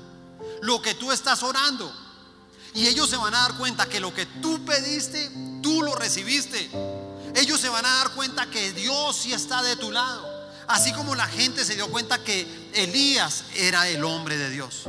[0.62, 1.94] lo que tú estás orando.
[2.74, 5.30] Y ellos se van a dar cuenta que lo que tú pediste,
[5.62, 6.72] tú lo recibiste.
[7.36, 10.33] Ellos se van a dar cuenta que Dios sí está de tu lado.
[10.66, 14.84] Así como la gente se dio cuenta que Elías era el hombre de Dios.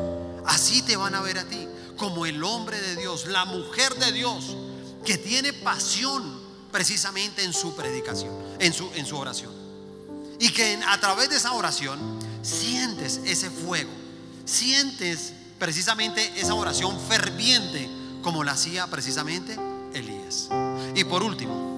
[0.46, 4.12] Así te van a ver a ti, como el hombre de Dios, la mujer de
[4.12, 4.56] Dios,
[5.06, 9.54] que tiene pasión precisamente en su predicación, en su, en su oración.
[10.40, 12.00] Y que a través de esa oración
[12.42, 13.92] sientes ese fuego,
[14.46, 17.90] sientes precisamente esa oración ferviente
[18.22, 19.58] como la hacía precisamente
[19.94, 20.50] Elías.
[20.96, 21.75] Y por último,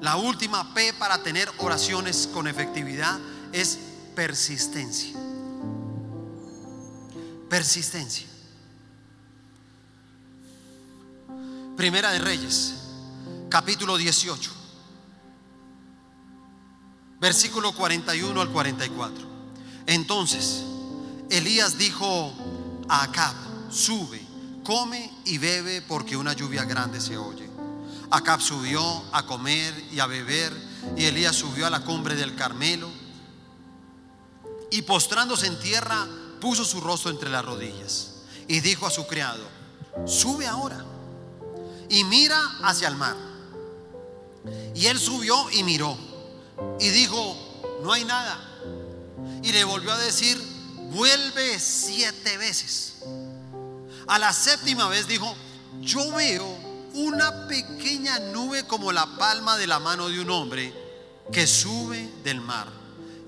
[0.00, 3.18] la última P para tener oraciones con efectividad
[3.52, 3.78] es
[4.14, 5.16] persistencia.
[7.48, 8.26] Persistencia.
[11.76, 12.74] Primera de Reyes,
[13.48, 14.50] capítulo 18,
[17.20, 19.26] versículo 41 al 44.
[19.86, 20.64] Entonces,
[21.30, 22.32] Elías dijo
[22.88, 23.34] a Acab,
[23.70, 24.20] sube,
[24.64, 27.47] come y bebe porque una lluvia grande se oye.
[28.10, 30.52] Acab subió a comer y a beber
[30.96, 32.88] y Elías subió a la cumbre del Carmelo
[34.70, 36.06] y postrándose en tierra
[36.40, 38.14] puso su rostro entre las rodillas
[38.46, 39.46] y dijo a su criado,
[40.06, 40.84] sube ahora
[41.88, 43.16] y mira hacia el mar.
[44.74, 45.96] Y él subió y miró
[46.80, 47.36] y dijo,
[47.82, 48.38] no hay nada.
[49.42, 50.40] Y le volvió a decir,
[50.92, 52.94] vuelve siete veces.
[54.06, 55.34] A la séptima vez dijo,
[55.80, 56.57] yo veo
[56.98, 60.74] una pequeña nube como la palma de la mano de un hombre
[61.32, 62.66] que sube del mar.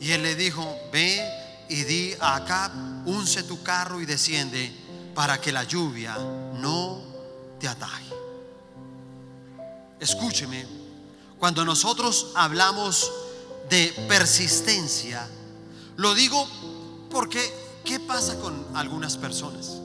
[0.01, 1.23] Y él le dijo, ve
[1.69, 2.73] y di a Acab,
[3.07, 4.73] unce tu carro y desciende
[5.15, 6.17] para que la lluvia
[6.55, 7.03] no
[7.61, 8.07] te ataje.
[10.01, 10.67] Escúcheme,
[11.39, 13.11] cuando nosotros hablamos
[13.69, 15.29] de persistencia,
[15.97, 16.49] Lo digo
[17.11, 17.53] porque,
[17.85, 19.81] ¿qué pasa con algunas personas?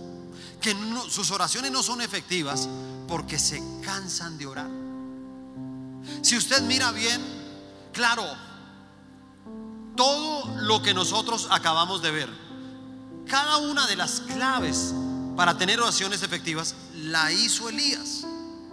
[0.61, 0.73] Que
[1.09, 2.69] sus oraciones no son efectivas
[3.07, 4.69] porque se cansan de orar.
[6.21, 7.21] Si usted mira bien,
[7.93, 8.25] claro,
[9.95, 12.29] todo lo que nosotros acabamos de ver,
[13.27, 14.93] cada una de las claves
[15.35, 18.25] para tener oraciones efectivas la hizo Elías.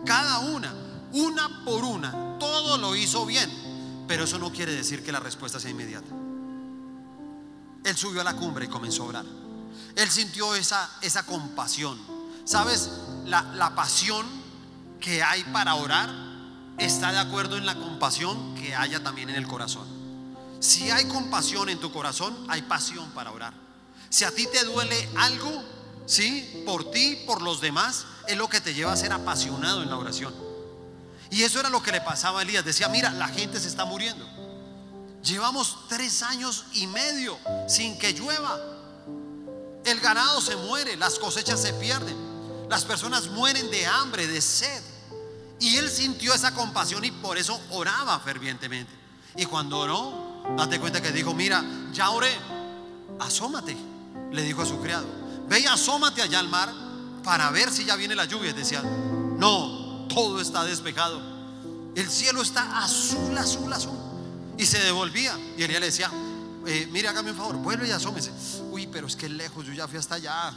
[0.05, 0.73] Cada una,
[1.13, 3.51] una por una, todo lo hizo bien.
[4.07, 6.09] Pero eso no quiere decir que la respuesta sea inmediata.
[7.85, 9.25] Él subió a la cumbre y comenzó a orar.
[9.97, 11.99] Él sintió esa, esa compasión.
[12.45, 12.91] ¿Sabes?
[13.25, 14.27] La, pasión
[15.01, 16.11] que hay para orar
[16.79, 19.87] está de acuerdo en la compasión que haya también en el corazón.
[20.61, 23.53] Si hay compasión en tu corazón, hay pasión para orar.
[24.09, 25.65] Si a ti te duele algo,
[26.07, 26.63] ¿sí?
[26.67, 29.97] Por ti, por los demás, es lo que te lleva a ser apasionado en la
[29.97, 30.35] oración.
[31.31, 32.65] Y eso era lo que le pasaba a Elías.
[32.65, 34.29] Decía, mira, la gente se está muriendo.
[35.23, 38.61] Llevamos tres años y medio sin que llueva.
[39.85, 42.17] El ganado se muere, las cosechas se pierden,
[42.69, 44.83] las personas mueren de hambre, de sed.
[45.61, 48.93] Y él sintió esa compasión y por eso oraba fervientemente.
[49.37, 52.33] Y cuando oró, date cuenta que dijo, mira, ya oré,
[53.21, 53.77] asómate,
[54.33, 55.07] le dijo a su criado,
[55.49, 56.73] ve y asómate allá al mar
[57.23, 58.53] para ver si ya viene la lluvia.
[58.53, 61.21] Decía, no, todo está despejado.
[61.95, 63.99] El cielo está azul, azul, azul.
[64.59, 65.39] Y se devolvía.
[65.57, 66.11] Y Elías le decía,
[66.67, 68.33] eh, mire, hágame un favor, vuelve y asómese.
[68.71, 70.53] Uy, pero es que lejos, yo ya fui hasta allá.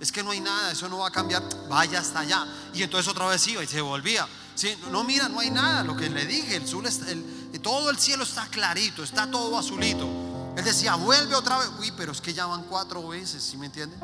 [0.00, 1.42] Es que no hay nada, eso no va a cambiar.
[1.68, 2.46] Vaya hasta allá.
[2.72, 4.26] Y entonces otra vez iba y se volvía.
[4.54, 5.82] Sí, no, mira, no hay nada.
[5.84, 10.08] Lo que le dije, el, azul el, todo el cielo está clarito, está todo azulito.
[10.56, 11.68] Él decía, vuelve otra vez.
[11.78, 13.96] Uy, pero es que ya van cuatro veces, ¿sí me entiende?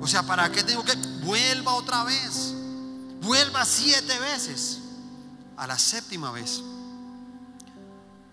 [0.00, 0.94] O sea, ¿para qué tengo que?
[1.22, 2.54] Vuelva otra vez.
[3.20, 4.78] Vuelva siete veces.
[5.56, 6.62] A la séptima vez,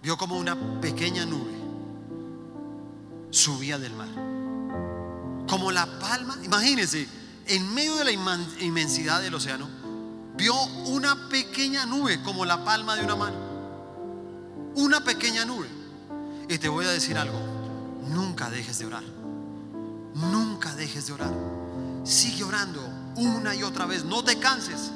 [0.02, 1.62] vio como una pequeña nube
[3.32, 4.31] subía del mar.
[5.52, 7.06] Como la palma, imagínense,
[7.48, 8.12] en medio de la
[8.62, 9.68] inmensidad del océano,
[10.38, 13.36] vio una pequeña nube como la palma de una mano.
[14.76, 15.68] Una pequeña nube.
[16.48, 17.38] Y te voy a decir algo,
[18.08, 19.04] nunca dejes de orar.
[20.14, 21.34] Nunca dejes de orar.
[22.06, 22.82] Sigue orando
[23.18, 24.06] una y otra vez.
[24.06, 24.92] No te canses.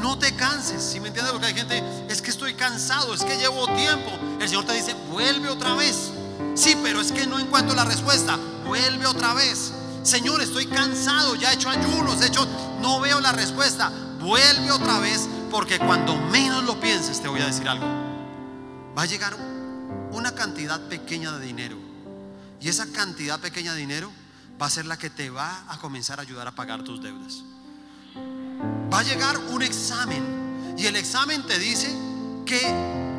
[0.00, 0.80] No te canses.
[0.80, 4.12] Si me entiendes lo que hay gente, es que estoy cansado, es que llevo tiempo.
[4.40, 6.12] El Señor te dice, vuelve otra vez.
[6.54, 8.38] Sí, pero es que no encuentro la respuesta.
[8.64, 9.72] Vuelve otra vez.
[10.08, 12.46] Señor, estoy cansado, ya he hecho ayunos, he hecho,
[12.80, 13.90] no veo la respuesta.
[14.18, 17.84] Vuelve otra vez, porque cuando menos lo pienses, te voy a decir algo.
[18.96, 19.36] Va a llegar
[20.12, 21.76] una cantidad pequeña de dinero.
[22.58, 24.10] Y esa cantidad pequeña de dinero
[24.60, 27.44] va a ser la que te va a comenzar a ayudar a pagar tus deudas.
[28.90, 31.94] Va a llegar un examen y el examen te dice
[32.46, 32.62] que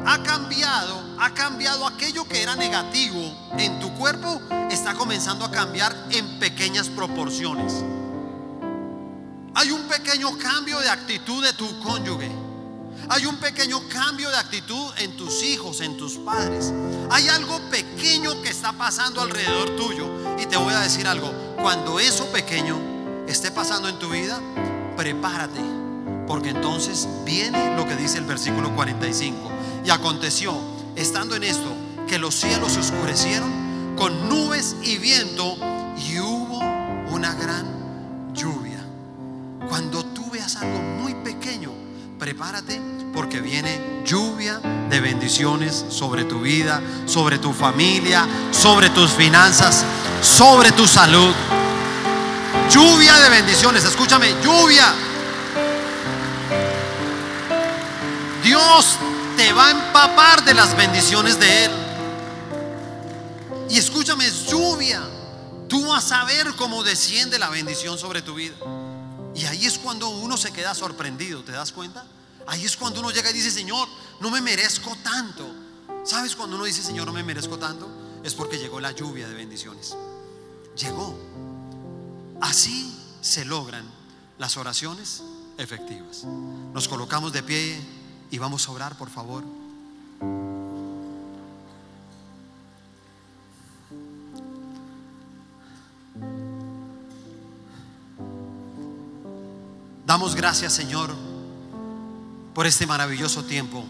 [0.07, 3.19] ha cambiado, ha cambiado aquello que era negativo
[3.57, 7.83] en tu cuerpo, está comenzando a cambiar en pequeñas proporciones.
[9.53, 12.31] Hay un pequeño cambio de actitud de tu cónyuge.
[13.09, 16.71] Hay un pequeño cambio de actitud en tus hijos, en tus padres.
[17.11, 20.07] Hay algo pequeño que está pasando alrededor tuyo.
[20.39, 21.33] Y te voy a decir algo.
[21.61, 22.77] Cuando eso pequeño
[23.27, 24.39] esté pasando en tu vida,
[24.95, 25.59] prepárate.
[26.27, 29.51] Porque entonces viene lo que dice el versículo 45.
[29.83, 31.71] Y aconteció, estando en esto,
[32.07, 35.55] que los cielos se oscurecieron con nubes y viento
[35.97, 36.59] y hubo
[37.09, 38.83] una gran lluvia.
[39.69, 41.71] Cuando tú veas algo muy pequeño,
[42.19, 42.81] prepárate
[43.13, 44.59] porque viene lluvia
[44.89, 49.85] de bendiciones sobre tu vida, sobre tu familia, sobre tus finanzas,
[50.21, 51.33] sobre tu salud.
[52.69, 54.93] Lluvia de bendiciones, escúchame, lluvia.
[58.43, 58.97] Dios
[59.39, 61.71] te va a empapar de las bendiciones de Él.
[63.69, 65.01] Y escúchame, es lluvia.
[65.69, 68.57] Tú vas a ver cómo desciende la bendición sobre tu vida.
[69.33, 72.05] Y ahí es cuando uno se queda sorprendido, ¿te das cuenta?
[72.47, 73.87] Ahí es cuando uno llega y dice, Señor,
[74.19, 75.49] no me merezco tanto.
[76.03, 77.87] ¿Sabes cuando uno dice, Señor, no me merezco tanto?
[78.25, 79.95] Es porque llegó la lluvia de bendiciones.
[80.75, 81.17] Llegó.
[82.41, 83.89] Así se logran
[84.37, 85.23] las oraciones
[85.57, 86.25] efectivas.
[86.73, 87.98] Nos colocamos de pie
[88.31, 89.43] y vamos a orar, por favor.
[100.05, 101.29] Damos gracias, Señor
[102.59, 103.85] por este maravilloso tiempo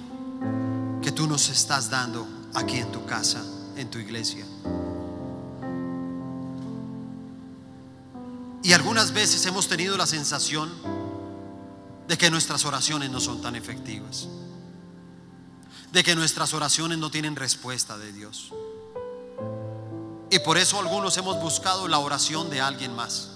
[1.01, 3.43] que tú nos estás dando aquí en tu casa,
[3.75, 4.45] en tu iglesia.
[8.61, 10.71] Y algunas veces hemos tenido la sensación
[12.09, 14.27] de que nuestras oraciones no son tan efectivas,
[15.91, 18.51] de que nuestras oraciones no tienen respuesta de Dios.
[20.31, 23.29] Y por eso algunos hemos buscado la oración de alguien más.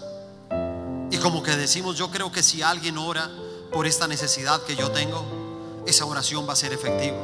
[1.11, 3.29] Y como que decimos, yo creo que si alguien ora
[3.71, 7.17] por esta necesidad que yo tengo, esa oración va a ser efectiva.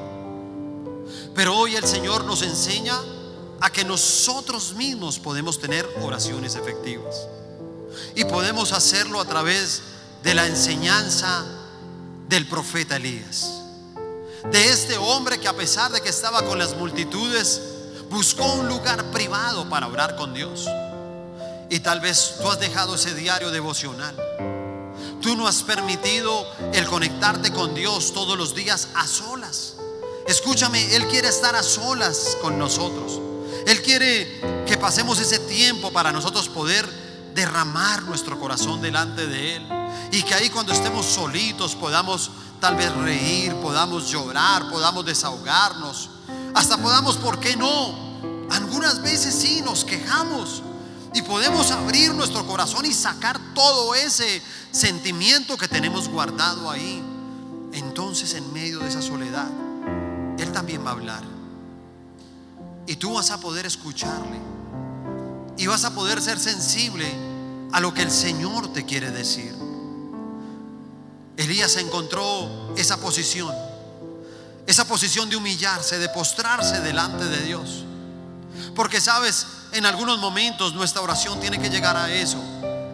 [1.34, 2.96] Pero hoy el Señor nos enseña
[3.60, 7.28] a que nosotros mismos podemos tener oraciones efectivas.
[8.14, 11.46] Y podemos hacerlo a través de la enseñanza
[12.28, 13.60] del profeta Elías.
[14.52, 17.62] De este hombre que a pesar de que estaba con las multitudes,
[18.10, 20.68] buscó un lugar privado para orar con Dios.
[21.70, 24.16] Y tal vez tú has dejado ese diario devocional.
[25.22, 29.76] Tú no has permitido el conectarte con Dios todos los días a solas.
[30.28, 33.20] Escúchame, Él quiere estar a solas con nosotros.
[33.68, 36.88] Él quiere que pasemos ese tiempo para nosotros poder
[37.34, 39.79] derramar nuestro corazón delante de Él.
[40.12, 46.10] Y que ahí cuando estemos solitos podamos tal vez reír, podamos llorar, podamos desahogarnos.
[46.54, 48.10] Hasta podamos, ¿por qué no?
[48.52, 50.64] Algunas veces sí nos quejamos
[51.14, 57.04] y podemos abrir nuestro corazón y sacar todo ese sentimiento que tenemos guardado ahí.
[57.74, 59.48] Entonces en medio de esa soledad,
[60.38, 61.24] Él también va a hablar.
[62.88, 64.40] Y tú vas a poder escucharle.
[65.58, 67.06] Y vas a poder ser sensible
[67.72, 69.59] a lo que el Señor te quiere decir.
[71.40, 73.54] Elías encontró esa posición
[74.70, 77.84] esa posición de humillarse, de postrarse delante de Dios.
[78.76, 82.38] Porque sabes, en algunos momentos nuestra oración tiene que llegar a eso,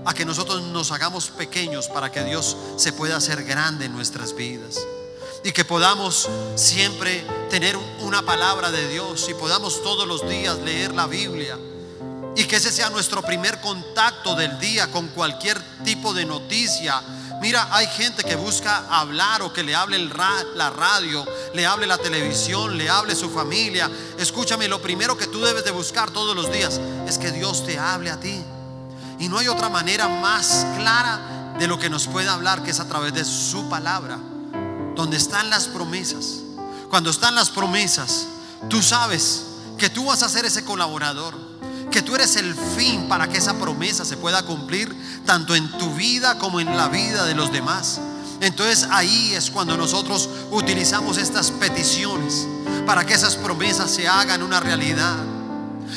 [0.05, 4.33] a que nosotros nos hagamos pequeños para que Dios se pueda hacer grande en nuestras
[4.33, 4.79] vidas.
[5.43, 10.93] Y que podamos siempre tener una palabra de Dios y podamos todos los días leer
[10.93, 11.59] la Biblia.
[12.37, 17.01] Y que ese sea nuestro primer contacto del día con cualquier tipo de noticia
[17.45, 21.23] Mira, hay gente que busca hablar o que le hable la radio,
[21.53, 23.87] le hable la televisión, le hable su familia.
[24.17, 27.77] Escúchame, lo primero que tú debes de buscar todos los días es que Dios te
[27.77, 28.43] hable a ti.
[29.19, 32.79] Y no hay otra manera más clara de lo que nos puede hablar que es
[32.79, 34.17] a través de su palabra,
[34.95, 36.39] donde están las promesas.
[36.89, 38.25] Cuando están las promesas,
[38.71, 39.43] tú sabes
[39.77, 41.35] que tú vas a ser ese colaborador
[41.95, 44.93] que tú eres el fin para que esa promesa se pueda cumplir
[45.25, 48.01] tanto en tu vida como en la vida de los demás.
[48.41, 52.45] Entonces ahí es cuando nosotros utilizamos estas peticiones
[52.85, 55.15] para que esas promesas se hagan una realidad.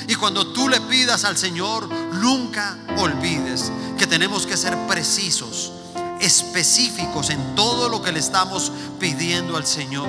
[0.07, 5.73] Y cuando tú le pidas al Señor, nunca olvides que tenemos que ser precisos,
[6.21, 8.71] específicos en todo lo que le estamos
[9.01, 10.09] pidiendo al Señor,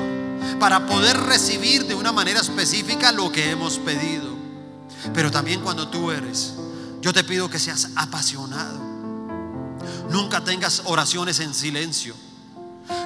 [0.59, 4.38] para poder recibir de una manera específica lo que hemos pedido.
[5.13, 6.53] Pero también cuando tú eres,
[7.01, 8.79] yo te pido que seas apasionado.
[10.09, 12.15] Nunca tengas oraciones en silencio.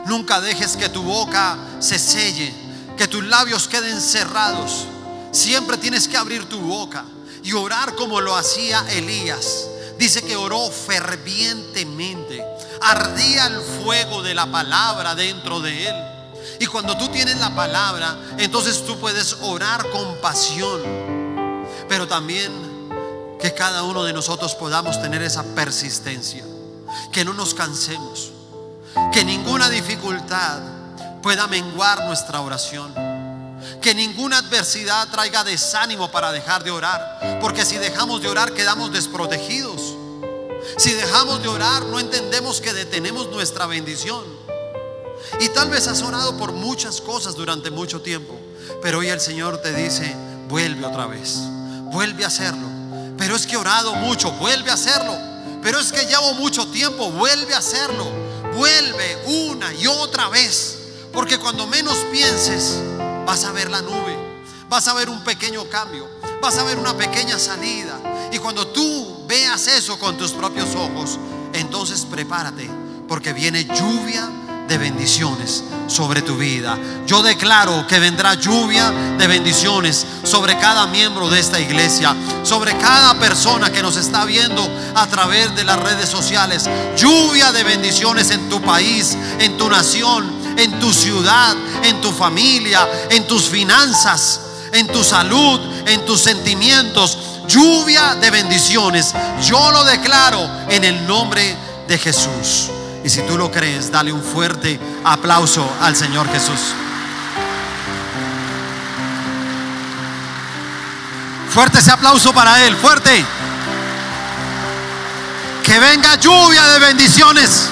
[0.06, 2.54] Nunca dejes que tu boca se selle,
[2.98, 4.86] que tus labios queden cerrados.
[5.32, 7.06] Siempre tienes que abrir tu boca
[7.44, 9.68] y orar como lo hacía Elías.
[9.98, 12.44] Dice que oró fervientemente.
[12.82, 15.96] Ardía el fuego de la palabra dentro de él.
[16.60, 21.13] Y cuando tú tienes la palabra, entonces tú puedes orar con pasión
[21.88, 22.52] pero también
[23.44, 26.46] que cada uno de nosotros podamos tener esa persistencia,
[27.12, 28.32] que no nos cansemos,
[29.12, 30.62] que ninguna dificultad
[31.22, 32.94] pueda menguar nuestra oración,
[33.82, 38.94] que ninguna adversidad traiga desánimo para dejar de orar, porque si dejamos de orar quedamos
[38.94, 39.94] desprotegidos.
[40.78, 44.24] Si dejamos de orar no entendemos que detenemos nuestra bendición.
[45.42, 48.40] Y tal vez has orado por muchas cosas durante mucho tiempo,
[48.82, 50.16] pero hoy el Señor te dice,
[50.48, 51.42] vuelve otra vez
[51.94, 52.68] vuelve a hacerlo.
[53.18, 55.16] Pero es que he orado mucho, vuelve a hacerlo.
[55.62, 58.12] Pero es que llevo mucho tiempo, vuelve a hacerlo.
[58.54, 60.80] Vuelve una y otra vez.
[61.14, 62.80] Porque cuando menos pienses,
[63.26, 64.18] vas a ver la nube,
[64.68, 66.10] vas a ver un pequeño cambio,
[66.42, 68.00] vas a ver una pequeña salida.
[68.32, 71.20] Y cuando tú veas eso con tus propios ojos,
[71.54, 72.68] entonces prepárate,
[73.08, 74.28] porque viene lluvia
[74.68, 76.78] de bendiciones sobre tu vida.
[77.06, 83.20] Yo declaro que vendrá lluvia de bendiciones sobre cada miembro de esta iglesia, sobre cada
[83.20, 86.70] persona que nos está viendo a través de las redes sociales.
[86.98, 92.88] Lluvia de bendiciones en tu país, en tu nación, en tu ciudad, en tu familia,
[93.10, 94.40] en tus finanzas,
[94.72, 97.18] en tu salud, en tus sentimientos.
[97.48, 99.14] Lluvia de bendiciones.
[99.46, 101.56] Yo lo declaro en el nombre
[101.88, 102.70] de Jesús.
[103.04, 106.74] Y si tú lo crees, dale un fuerte aplauso al Señor Jesús.
[111.50, 113.26] Fuerte ese aplauso para Él, fuerte.
[115.64, 117.70] Que venga lluvia de bendiciones.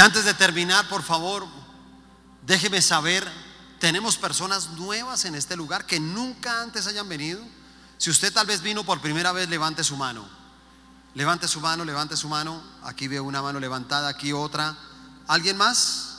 [0.00, 1.46] Antes de terminar, por favor,
[2.46, 3.30] déjeme saber,
[3.78, 7.42] tenemos personas nuevas en este lugar que nunca antes hayan venido.
[7.98, 10.26] Si usted tal vez vino por primera vez, levante su mano.
[11.14, 12.62] Levante su mano, levante su mano.
[12.82, 14.74] Aquí veo una mano levantada, aquí otra.
[15.28, 16.16] ¿Alguien más?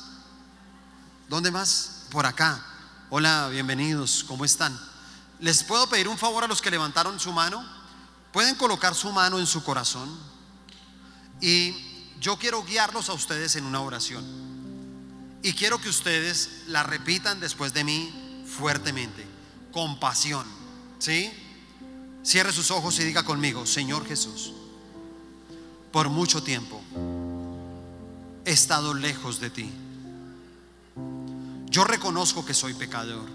[1.27, 2.05] ¿Dónde más?
[2.11, 2.63] Por acá.
[3.09, 4.79] Hola, bienvenidos, ¿cómo están?
[5.39, 7.65] ¿Les puedo pedir un favor a los que levantaron su mano?
[8.31, 10.07] Pueden colocar su mano en su corazón.
[11.41, 11.90] Y
[12.21, 14.23] yo quiero guiarlos a ustedes en una oración.
[15.41, 19.25] Y quiero que ustedes la repitan después de mí fuertemente,
[19.71, 20.45] con pasión.
[20.99, 21.33] ¿Sí?
[22.23, 24.53] Cierre sus ojos y diga conmigo, Señor Jesús,
[25.91, 26.79] por mucho tiempo
[28.45, 29.71] he estado lejos de ti.
[31.71, 33.27] Yo reconozco que soy pecador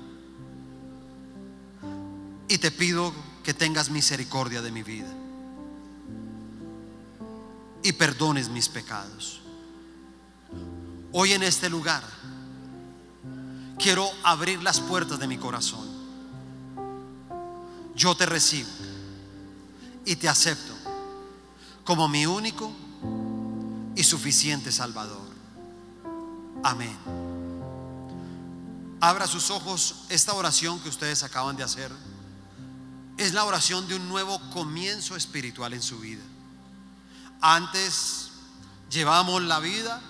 [2.46, 3.12] y te pido
[3.42, 5.25] que tengas misericordia de mi vida
[7.82, 9.40] y perdones mis pecados.
[11.12, 12.02] Hoy en este lugar
[13.78, 15.86] quiero abrir las puertas de mi corazón.
[17.94, 18.68] Yo te recibo
[20.04, 20.74] y te acepto
[21.84, 22.70] como mi único
[23.94, 25.26] y suficiente Salvador.
[26.62, 26.96] Amén.
[29.00, 30.04] Abra sus ojos.
[30.08, 31.90] Esta oración que ustedes acaban de hacer
[33.16, 36.22] es la oración de un nuevo comienzo espiritual en su vida.
[37.40, 38.30] Antes
[38.90, 40.00] llevábamos la vida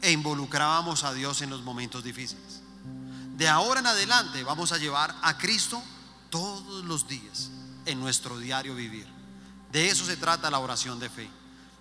[0.00, 2.60] e involucrábamos a Dios en los momentos difíciles.
[3.36, 5.82] De ahora en adelante vamos a llevar a Cristo
[6.30, 7.50] todos los días
[7.86, 9.06] en nuestro diario vivir.
[9.70, 11.30] De eso se trata la oración de fe,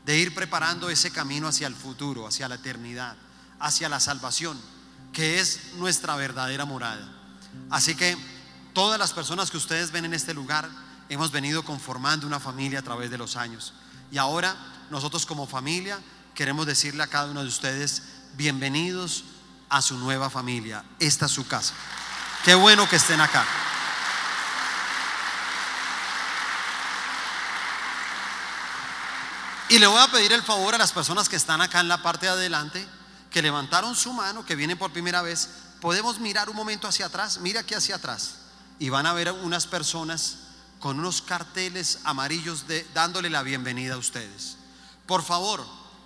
[0.06, 3.18] de ir preparando ese camino hacia el futuro, hacia la eternidad,
[3.60, 4.60] hacia la salvación,
[5.12, 7.08] que es nuestra verdadera morada.
[7.70, 8.18] Así que
[8.74, 10.70] todas las personas que ustedes ven en este lugar
[11.10, 13.74] hemos venido conformando una familia a través de los años.
[14.12, 14.56] Y ahora
[14.92, 15.98] nosotros como familia
[16.36, 19.24] queremos decirle a cada uno de ustedes, bienvenidos
[19.70, 20.84] a su nueva familia.
[21.00, 21.74] Esta es su casa.
[22.44, 23.46] Qué bueno que estén acá.
[29.70, 32.04] Y le voy a pedir el favor a las personas que están acá en la
[32.04, 32.86] parte de adelante,
[33.30, 35.48] que levantaron su mano, que vienen por primera vez.
[35.80, 38.36] Podemos mirar un momento hacia atrás, mira aquí hacia atrás.
[38.78, 40.40] Y van a ver unas personas
[40.80, 44.58] con unos carteles amarillos de, dándole la bienvenida a ustedes.
[45.06, 45.66] Por favor,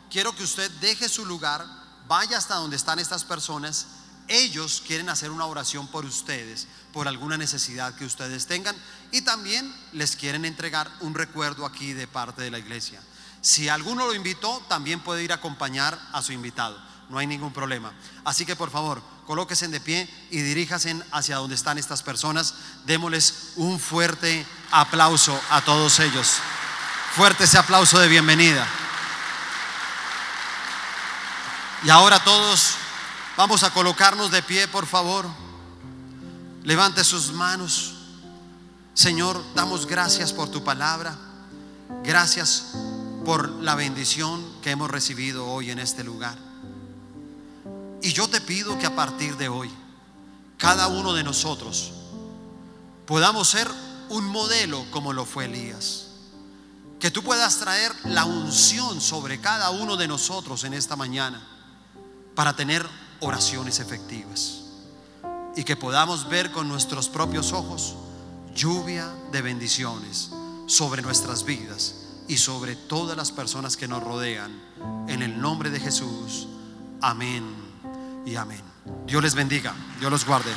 [0.09, 1.65] quiero que usted deje su lugar,
[2.07, 3.87] vaya hasta donde están estas personas.
[4.27, 8.75] Ellos quieren hacer una oración por ustedes, por alguna necesidad que ustedes tengan
[9.11, 12.99] y también les quieren entregar un recuerdo aquí de parte de la iglesia.
[13.41, 16.81] Si alguno lo invitó, también puede ir a acompañar a su invitado.
[17.09, 17.93] No hay ningún problema.
[18.23, 22.55] Así que por favor, colóquense de pie y diríjase hacia donde están estas personas.
[22.85, 26.37] Démosles un fuerte aplauso a todos ellos.
[27.15, 28.67] Fuerte ese aplauso de bienvenida.
[31.83, 32.75] Y ahora todos
[33.37, 35.27] vamos a colocarnos de pie, por favor.
[36.63, 37.93] Levante sus manos.
[38.93, 41.15] Señor, damos gracias por tu palabra.
[42.03, 42.71] Gracias
[43.23, 46.37] por la bendición que hemos recibido hoy en este lugar.
[48.01, 49.71] Y yo te pido que a partir de hoy,
[50.57, 51.91] cada uno de nosotros
[53.05, 53.69] podamos ser
[54.09, 56.07] un modelo como lo fue Elías.
[56.99, 61.54] Que tú puedas traer la unción sobre cada uno de nosotros en esta mañana
[62.35, 62.85] para tener
[63.21, 64.61] oraciones efectivas.
[65.55, 67.95] Y que podamos ver con nuestros propios ojos
[68.53, 70.31] lluvia de bendiciones
[70.67, 71.95] sobre nuestras vidas
[72.27, 74.51] y sobre todas las personas que nos rodean.
[75.07, 76.47] En el nombre de Jesús.
[77.01, 77.43] Amén
[78.25, 78.61] y amén.
[79.05, 79.73] Dios les bendiga.
[79.99, 80.51] Dios los guarde.